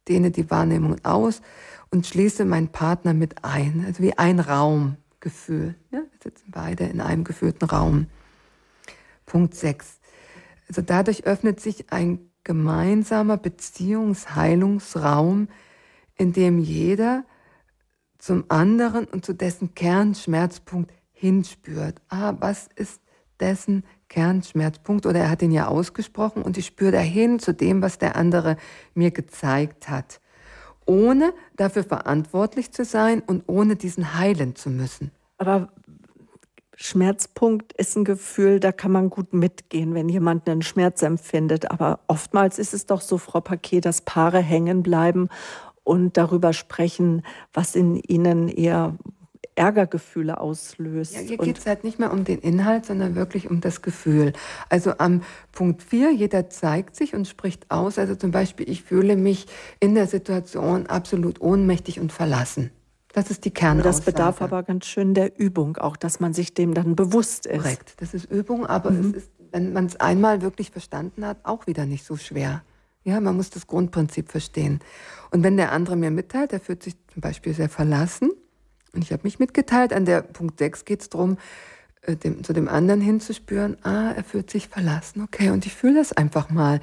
[0.07, 1.41] dehne die Wahrnehmung aus
[1.91, 5.75] und schließe meinen Partner mit ein, also wie ein Raumgefühl.
[5.91, 8.07] Ja, wir sitzen beide in einem geführten Raum.
[9.25, 9.99] Punkt 6.
[10.67, 15.47] Also dadurch öffnet sich ein gemeinsamer Beziehungsheilungsraum,
[16.15, 17.23] in dem jeder
[18.23, 22.01] zum anderen und zu dessen Kernschmerzpunkt hinspürt.
[22.07, 23.01] Ah, was ist
[23.41, 27.97] dessen Kernschmerzpunkt oder er hat ihn ja ausgesprochen und ich spüre dahin zu dem, was
[27.97, 28.55] der andere
[28.93, 30.21] mir gezeigt hat,
[30.85, 35.11] ohne dafür verantwortlich zu sein und ohne diesen heilen zu müssen.
[35.37, 35.67] Aber
[36.75, 41.71] Schmerzpunkt ist ein Gefühl, da kann man gut mitgehen, wenn jemand einen Schmerz empfindet.
[41.71, 45.27] Aber oftmals ist es doch so, Frau Paquet, dass Paare hängen bleiben
[45.83, 47.23] und darüber sprechen,
[47.53, 48.95] was in ihnen eher
[49.55, 51.13] Ärgergefühle auslöst.
[51.13, 54.33] Ja, hier geht es halt nicht mehr um den Inhalt, sondern wirklich um das Gefühl.
[54.69, 55.21] Also am
[55.51, 57.99] Punkt 4, jeder zeigt sich und spricht aus.
[57.99, 59.45] Also zum Beispiel, ich fühle mich
[59.79, 62.71] in der Situation absolut ohnmächtig und verlassen.
[63.13, 63.95] Das ist die Kernaussage.
[63.95, 67.61] Das bedarf aber ganz schön der Übung, auch dass man sich dem dann bewusst ist.
[67.61, 69.11] Korrekt, das ist Übung, aber mhm.
[69.11, 72.63] es ist, wenn man es einmal wirklich verstanden hat, auch wieder nicht so schwer.
[73.03, 74.79] Ja, man muss das Grundprinzip verstehen.
[75.31, 78.31] Und wenn der andere mir mitteilt, er fühlt sich zum Beispiel sehr verlassen,
[78.93, 81.37] Und ich habe mich mitgeteilt, an der Punkt 6 geht es darum,
[82.01, 85.95] äh, dem, zu dem anderen hinzuspüren, ah, er fühlt sich verlassen, okay, und ich fühle
[85.95, 86.79] das einfach mal.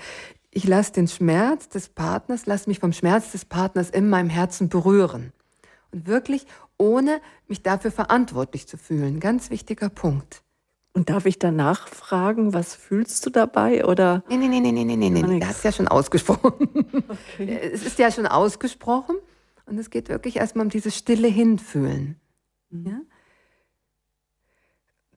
[0.51, 4.69] Ich lasse den Schmerz des Partners, lasse mich vom Schmerz des Partners in meinem Herzen
[4.69, 5.33] berühren.
[5.93, 6.47] Und wirklich
[6.79, 9.21] ohne mich dafür verantwortlich zu fühlen.
[9.21, 10.43] Ganz wichtiger Punkt.
[10.93, 13.85] Und darf ich danach fragen, was fühlst du dabei?
[13.85, 14.25] Oder?
[14.29, 15.39] Nee, nee, nee, nee, nee, nee, nee.
[15.39, 16.69] Das ist ja schon ausgesprochen.
[17.09, 17.61] Okay.
[17.73, 19.17] Es ist ja schon ausgesprochen.
[19.67, 22.21] Und es geht wirklich erstmal um dieses stille Hinfühlen.
[22.71, 22.87] Mhm.
[22.87, 23.01] Ja?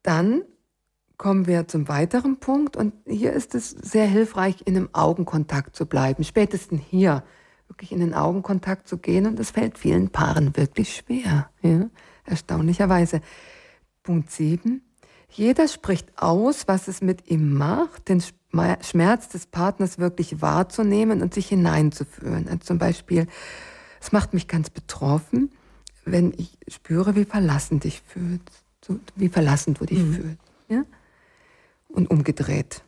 [0.04, 0.44] Dann
[1.18, 2.78] kommen wir zum weiteren Punkt.
[2.78, 6.24] Und hier ist es sehr hilfreich, in einem Augenkontakt zu bleiben.
[6.24, 7.24] Spätestens hier
[7.68, 9.26] wirklich in den Augenkontakt zu gehen.
[9.26, 11.50] Und das fällt vielen Paaren wirklich schwer.
[11.64, 11.90] Ja?
[12.26, 13.22] Erstaunlicherweise.
[14.04, 14.84] Punkt 7
[15.34, 18.24] jeder spricht aus, was es mit ihm macht, den
[18.82, 22.48] Schmerz des Partners wirklich wahrzunehmen und sich hineinzufühlen.
[22.48, 23.28] Also zum Beispiel,
[24.00, 25.52] es macht mich ganz betroffen,
[26.06, 28.64] wenn ich spüre, wie verlassen dich fühlst,
[29.16, 30.14] wie verlassen du dich mhm.
[30.14, 30.42] fühlst.
[30.70, 30.84] Ja?
[31.88, 32.84] Und umgedreht.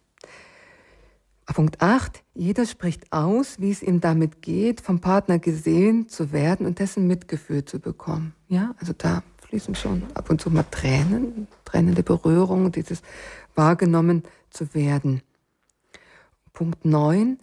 [1.54, 2.24] Punkt 8.
[2.34, 7.08] Jeder spricht aus, wie es ihm damit geht, vom Partner gesehen zu werden und dessen
[7.08, 8.34] Mitgefühl zu bekommen.
[8.48, 9.24] Ja, also da
[9.56, 13.02] fließen schon ab und zu mal Tränen, tränende Berührung, dieses
[13.56, 15.22] wahrgenommen zu werden.
[16.52, 17.40] Punkt 9.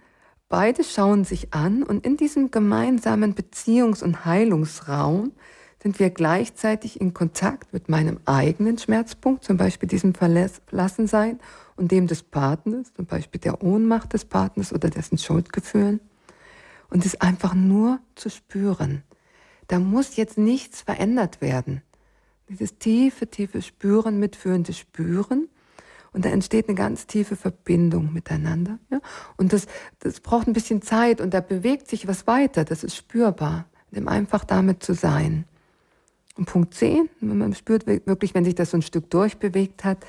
[0.51, 5.33] Beide schauen sich an und in diesem gemeinsamen Beziehungs- und Heilungsraum
[5.83, 11.41] sind wir gleichzeitig in Kontakt mit meinem eigenen Schmerzpunkt, zum Beispiel diesem Verlassensein
[11.77, 16.01] und dem des Partners, zum Beispiel der Ohnmacht des Partners oder dessen Schuldgefühlen.
[16.91, 19.03] Und es einfach nur zu spüren.
[19.69, 21.81] Da muss jetzt nichts verändert werden.
[22.53, 25.49] Dieses tiefe, tiefe Spüren, mitführende Spüren.
[26.13, 28.79] Und da entsteht eine ganz tiefe Verbindung miteinander.
[28.91, 29.01] Ja?
[29.39, 29.67] Und das,
[30.01, 32.67] das braucht ein bisschen Zeit und da bewegt sich was weiter.
[32.67, 35.47] Das ist spürbar, dem einfach damit zu sein.
[36.37, 40.05] Und Punkt 10, man spürt wirklich, wenn sich das so ein Stück durchbewegt hat,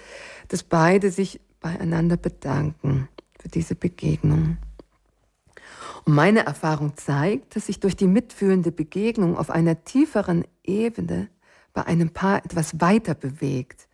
[0.50, 3.08] dass beide sich beieinander bedanken
[3.40, 4.58] für diese Begegnung.
[6.04, 11.30] Und meine Erfahrung zeigt, dass sich durch die mitfühlende Begegnung auf einer tieferen Ebene
[11.74, 13.88] bei einem Paar etwas weiter bewegt,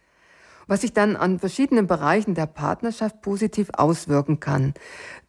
[0.67, 4.73] was sich dann an verschiedenen Bereichen der Partnerschaft positiv auswirken kann.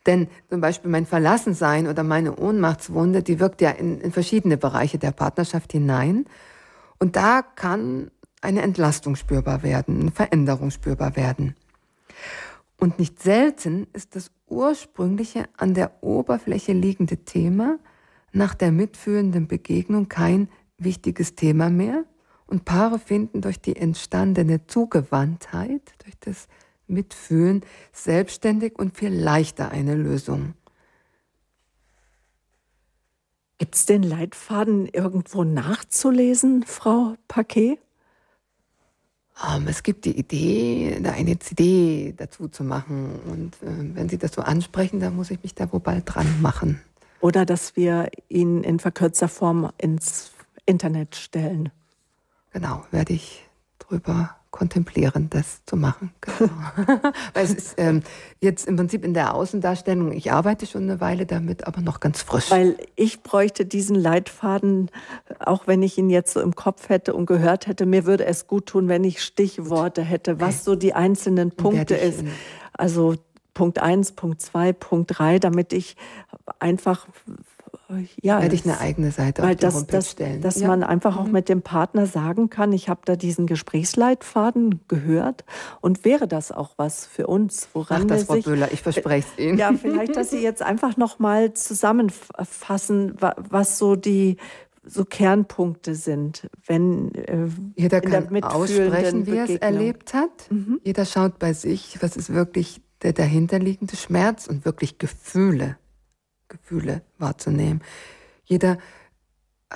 [0.07, 4.99] Denn zum Beispiel mein Verlassensein oder meine Ohnmachtswunde, die wirkt ja in, in verschiedene Bereiche
[4.99, 6.27] der Partnerschaft hinein.
[6.99, 8.11] Und da kann
[8.43, 11.55] eine Entlastung spürbar werden, eine Veränderung spürbar werden.
[12.79, 17.79] Und nicht selten ist das ursprüngliche an der Oberfläche liegende Thema
[18.33, 20.49] nach der mitfühlenden Begegnung kein
[20.79, 22.05] wichtiges Thema mehr,
[22.51, 26.49] und Paare finden durch die entstandene Zugewandtheit, durch das
[26.87, 30.55] Mitfühlen, selbstständig und viel leichter eine Lösung.
[33.59, 37.79] Gibt es den Leitfaden irgendwo nachzulesen, Frau Paquet?
[39.43, 43.21] Um, ähm, es gibt die Idee, da eine CD dazu zu machen.
[43.27, 46.41] Und äh, wenn Sie das so ansprechen, dann muss ich mich da wohl bald dran
[46.43, 46.81] machen.
[47.21, 50.33] Oder dass wir ihn in verkürzter Form ins
[50.67, 51.71] Internet stellen.
[52.53, 53.49] Genau, werde ich
[53.79, 56.13] drüber kontemplieren, das zu machen.
[56.21, 56.51] Genau.
[57.35, 58.03] Weil es ist ähm,
[58.41, 62.23] jetzt im Prinzip in der Außendarstellung, ich arbeite schon eine Weile damit, aber noch ganz
[62.23, 62.51] frisch.
[62.51, 64.91] Weil ich bräuchte diesen Leitfaden,
[65.39, 68.49] auch wenn ich ihn jetzt so im Kopf hätte und gehört hätte, mir würde es
[68.49, 72.25] gut tun, wenn ich Stichworte hätte, was so die einzelnen Punkte ist.
[72.73, 73.15] Also
[73.55, 75.97] Punkt 1, Punkt 2, Punkt 3, damit ich
[76.59, 77.07] einfach
[78.23, 80.41] ja, werde ich eine eigene Seite weil auf die das, Homepage das, stellen.
[80.41, 80.69] Dass ja.
[80.69, 81.33] man einfach auch mhm.
[81.33, 85.45] mit dem Partner sagen kann, ich habe da diesen Gesprächsleitfaden gehört
[85.81, 89.27] und wäre das auch was für uns, woran Ach, das, Frau sich, Böhler, ich verspreche
[89.37, 89.59] es Ihnen.
[89.59, 94.37] Ja, vielleicht, dass Sie jetzt einfach noch mal zusammenfassen, was so die
[94.83, 100.51] so Kernpunkte sind, wenn äh, jeder kann aussprechen, wie er es erlebt hat.
[100.51, 100.81] Mhm.
[100.85, 105.77] Jeder schaut bei sich, was ist wirklich der dahinterliegende Schmerz und wirklich Gefühle.
[106.51, 107.81] Gefühle wahrzunehmen.
[108.45, 108.77] Jeder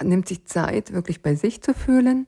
[0.02, 2.26] nimmt sich Zeit, wirklich bei sich zu fühlen.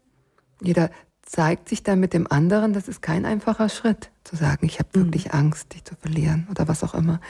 [0.63, 0.91] Jeder
[1.23, 2.73] zeigt sich dann mit dem anderen.
[2.73, 5.33] Das ist kein einfacher Schritt, zu sagen, ich habe wirklich mhm.
[5.33, 7.21] Angst, dich zu verlieren oder was auch immer.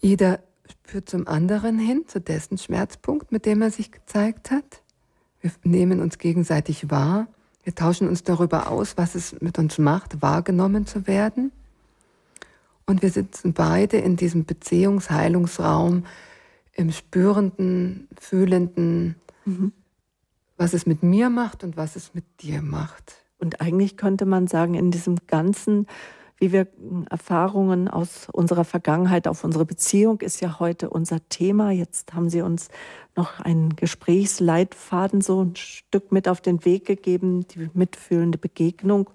[0.00, 4.82] Jeder spürt zum anderen hin, zu dessen Schmerzpunkt, mit dem er sich gezeigt hat.
[5.40, 7.26] Wir nehmen uns gegenseitig wahr.
[7.64, 11.52] Wir tauschen uns darüber aus, was es mit uns macht, wahrgenommen zu werden.
[12.86, 16.04] Und wir sitzen beide in diesem Beziehungsheilungsraum
[16.72, 19.72] im spürenden, fühlenden, mhm.
[20.56, 23.24] was es mit mir macht und was es mit dir macht.
[23.38, 25.86] Und eigentlich könnte man sagen, in diesem ganzen
[26.36, 31.70] Wie wirken Erfahrungen aus unserer Vergangenheit auf unsere Beziehung, ist ja heute unser Thema.
[31.70, 32.68] Jetzt haben Sie uns
[33.14, 39.10] noch einen Gesprächsleitfaden so ein Stück mit auf den Weg gegeben, die mitfühlende Begegnung.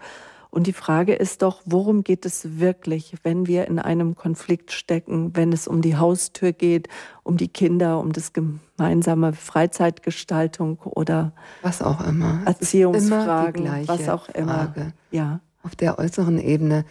[0.51, 5.35] Und die Frage ist doch, worum geht es wirklich, wenn wir in einem Konflikt stecken,
[5.35, 6.87] wenn es um die Haustür geht,
[7.23, 12.41] um die Kinder, um das gemeinsame Freizeitgestaltung oder was auch immer.
[12.45, 14.73] Erziehungsfragen, immer was auch immer.
[14.73, 14.93] Frage.
[15.11, 15.39] Ja.
[15.61, 16.83] Auf der äußeren Ebene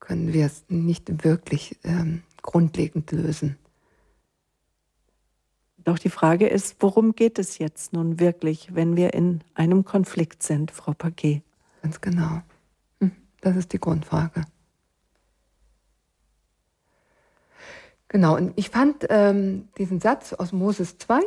[0.00, 3.58] können wir es nicht wirklich ähm, grundlegend lösen.
[5.84, 10.42] Doch die Frage ist, worum geht es jetzt nun wirklich, wenn wir in einem Konflikt
[10.42, 11.42] sind, Frau Paquet?
[11.82, 12.40] Ganz genau.
[13.42, 14.44] Das ist die Grundfrage.
[18.08, 21.20] Genau, und ich fand ähm, diesen Satz aus Moses 2,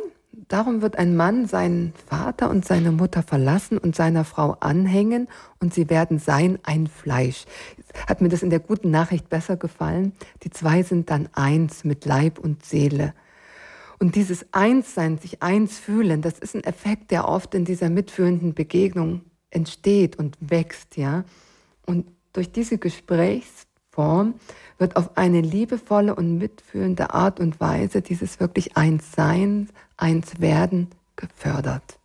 [0.48, 5.74] darum wird ein Mann seinen Vater und seine Mutter verlassen und seiner Frau anhängen und
[5.74, 7.44] sie werden sein ein Fleisch.
[8.08, 10.12] Hat mir das in der guten Nachricht besser gefallen.
[10.42, 13.14] Die zwei sind dann eins mit Leib und Seele.
[13.98, 18.54] Und dieses Einssein, sich eins fühlen, das ist ein Effekt, der oft in dieser mitfühlenden
[18.54, 21.24] Begegnung entsteht und wächst, ja.
[21.86, 24.34] Und durch diese Gesprächsform
[24.78, 31.98] wird auf eine liebevolle und mitfühlende Art und Weise dieses wirklich Einssein, Einswerden gefördert.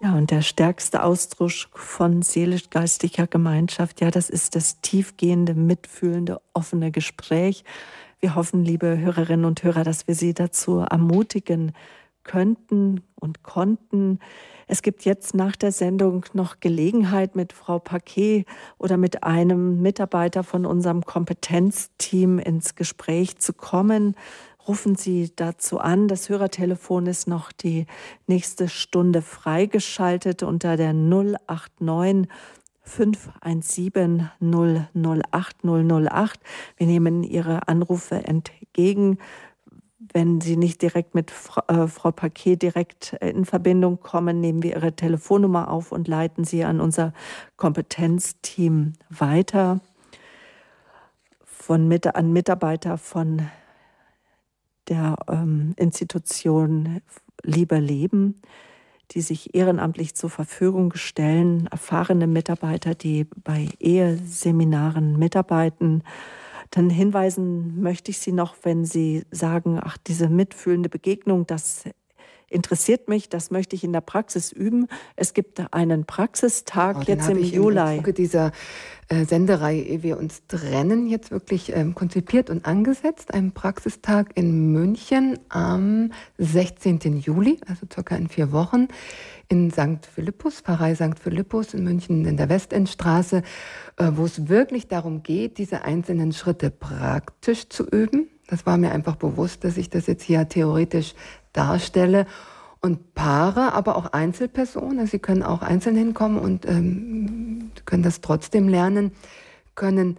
[0.00, 6.90] Ja, und der stärkste Ausdruck von seelisch-geistlicher Gemeinschaft, ja, das ist das tiefgehende, mitfühlende, offene
[6.90, 7.64] Gespräch.
[8.20, 11.72] Wir hoffen, liebe Hörerinnen und Hörer, dass wir Sie dazu ermutigen
[12.24, 14.18] könnten und konnten,
[14.66, 18.46] es gibt jetzt nach der Sendung noch Gelegenheit, mit Frau Paquet
[18.78, 24.16] oder mit einem Mitarbeiter von unserem Kompetenzteam ins Gespräch zu kommen.
[24.66, 26.08] Rufen Sie dazu an.
[26.08, 27.86] Das Hörertelefon ist noch die
[28.26, 32.28] nächste Stunde freigeschaltet unter der 089
[32.86, 36.40] 517 008 008.
[36.76, 39.18] Wir nehmen Ihre Anrufe entgegen
[40.14, 44.62] wenn Sie nicht direkt mit Frau, äh, Frau Paquet direkt äh, in Verbindung kommen, nehmen
[44.62, 47.12] wir Ihre Telefonnummer auf und leiten Sie an unser
[47.56, 49.80] Kompetenzteam weiter.
[51.44, 53.42] Von mit, an Mitarbeiter von
[54.88, 57.00] der ähm, Institution
[57.42, 58.40] Lieber Leben,
[59.10, 66.04] die sich ehrenamtlich zur Verfügung stellen, erfahrene Mitarbeiter, die bei Eheseminaren mitarbeiten
[66.74, 71.84] dann hinweisen möchte ich Sie noch, wenn Sie sagen, ach, diese mitfühlende Begegnung, das
[72.54, 74.86] interessiert mich, das möchte ich in der Praxis üben.
[75.16, 77.96] Es gibt einen Praxistag oh, jetzt im Juli.
[77.96, 78.52] Im Zuge dieser
[79.08, 83.34] äh, Sendereihe, ehe wir uns trennen, jetzt wirklich ähm, konzipiert und angesetzt.
[83.34, 87.18] Einen Praxistag in München am 16.
[87.18, 88.88] Juli, also circa in vier Wochen,
[89.48, 90.06] in St.
[90.12, 91.18] Philippus, Pfarrei St.
[91.20, 93.42] Philippus in München in der Westendstraße,
[93.96, 98.28] äh, wo es wirklich darum geht, diese einzelnen Schritte praktisch zu üben.
[98.46, 101.14] Das war mir einfach bewusst, dass ich das jetzt hier theoretisch
[101.54, 102.26] darstelle.
[102.80, 108.20] Und Paare, aber auch Einzelpersonen, also sie können auch einzeln hinkommen und ähm, können das
[108.20, 109.12] trotzdem lernen,
[109.74, 110.18] können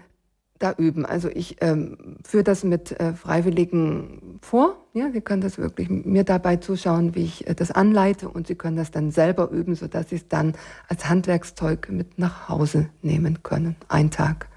[0.57, 1.05] da üben.
[1.05, 4.77] Also ich ähm, führe das mit äh, Freiwilligen vor.
[4.93, 8.55] Ja, Sie können das wirklich mir dabei zuschauen, wie ich äh, das anleite und Sie
[8.55, 10.53] können das dann selber üben, sodass Sie es dann
[10.87, 13.75] als Handwerkszeug mit nach Hause nehmen können.
[13.89, 14.47] Ein Tag.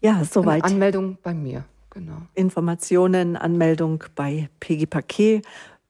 [0.00, 0.64] Ja, soweit.
[0.64, 1.64] Eine Anmeldung bei mir.
[1.98, 2.22] Genau.
[2.34, 5.42] Informationen, Anmeldung bei Peggy Paquet,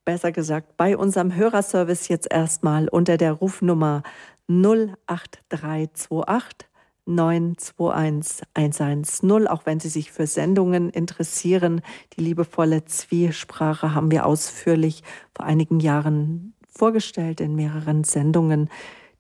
[0.07, 4.03] besser gesagt bei unserem Hörerservice jetzt erstmal unter der Rufnummer
[4.47, 6.67] 08328
[7.05, 9.49] 921 110.
[9.49, 11.83] Auch wenn Sie sich für Sendungen interessieren,
[12.17, 15.03] die liebevolle Zwiesprache haben wir ausführlich
[15.35, 18.71] vor einigen Jahren vorgestellt in mehreren Sendungen.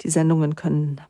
[0.00, 1.02] Die Sendungen können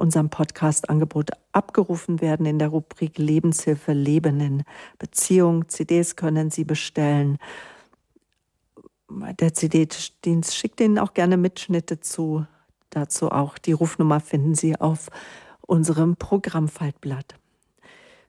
[0.00, 4.62] unserem Podcast-Angebot abgerufen werden in der Rubrik Lebenshilfe Leben in
[4.98, 5.68] Beziehung.
[5.68, 7.38] CDs können Sie bestellen.
[9.08, 12.46] Der CD-Dienst schickt Ihnen auch gerne Mitschnitte zu.
[12.90, 15.08] Dazu auch die Rufnummer finden Sie auf
[15.60, 17.34] unserem Programmfaltblatt.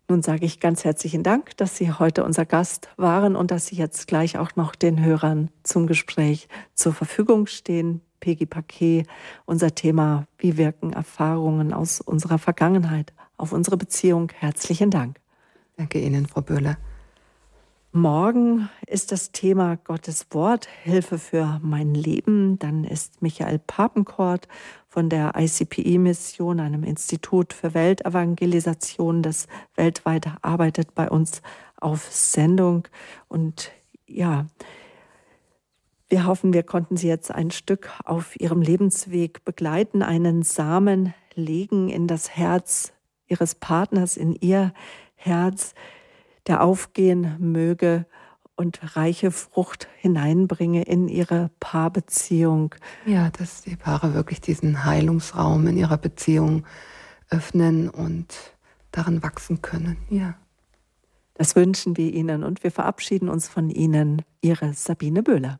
[0.08, 3.78] Nun sage ich ganz herzlichen Dank, dass Sie heute unser Gast waren und dass Sie
[3.78, 8.02] jetzt gleich auch noch den Hörern zum Gespräch zur Verfügung stehen.
[8.22, 9.04] Peggy Paquet,
[9.46, 14.32] unser Thema, wie wirken Erfahrungen aus unserer Vergangenheit auf unsere Beziehung.
[14.40, 15.20] Herzlichen Dank.
[15.76, 16.78] Danke Ihnen, Frau Böhler.
[17.94, 22.58] Morgen ist das Thema Gottes Wort, Hilfe für mein Leben.
[22.58, 24.48] Dann ist Michael Papenkort
[24.88, 31.42] von der ICPI-Mission, einem Institut für Weltevangelisation, das weltweit arbeitet, bei uns
[31.76, 32.88] auf Sendung.
[33.28, 33.72] Und
[34.08, 34.46] ja,
[36.12, 41.90] wir hoffen, wir konnten Sie jetzt ein Stück auf Ihrem Lebensweg begleiten, einen Samen legen
[41.90, 42.92] in das Herz
[43.28, 44.74] Ihres Partners in Ihr
[45.16, 45.74] Herz,
[46.48, 48.06] der aufgehen möge
[48.58, 52.76] und reiche Frucht hineinbringe in ihre Paarbeziehung.
[53.06, 56.66] Ja, dass die Paare wirklich diesen Heilungsraum in ihrer Beziehung
[57.30, 58.36] öffnen und
[58.92, 59.98] darin wachsen können.
[60.10, 60.36] Ja.
[61.36, 65.60] Das wünschen wir Ihnen und wir verabschieden uns von Ihnen, Ihre Sabine Böhler.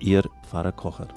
[0.00, 1.08] Ihr Pfarrer Kocher.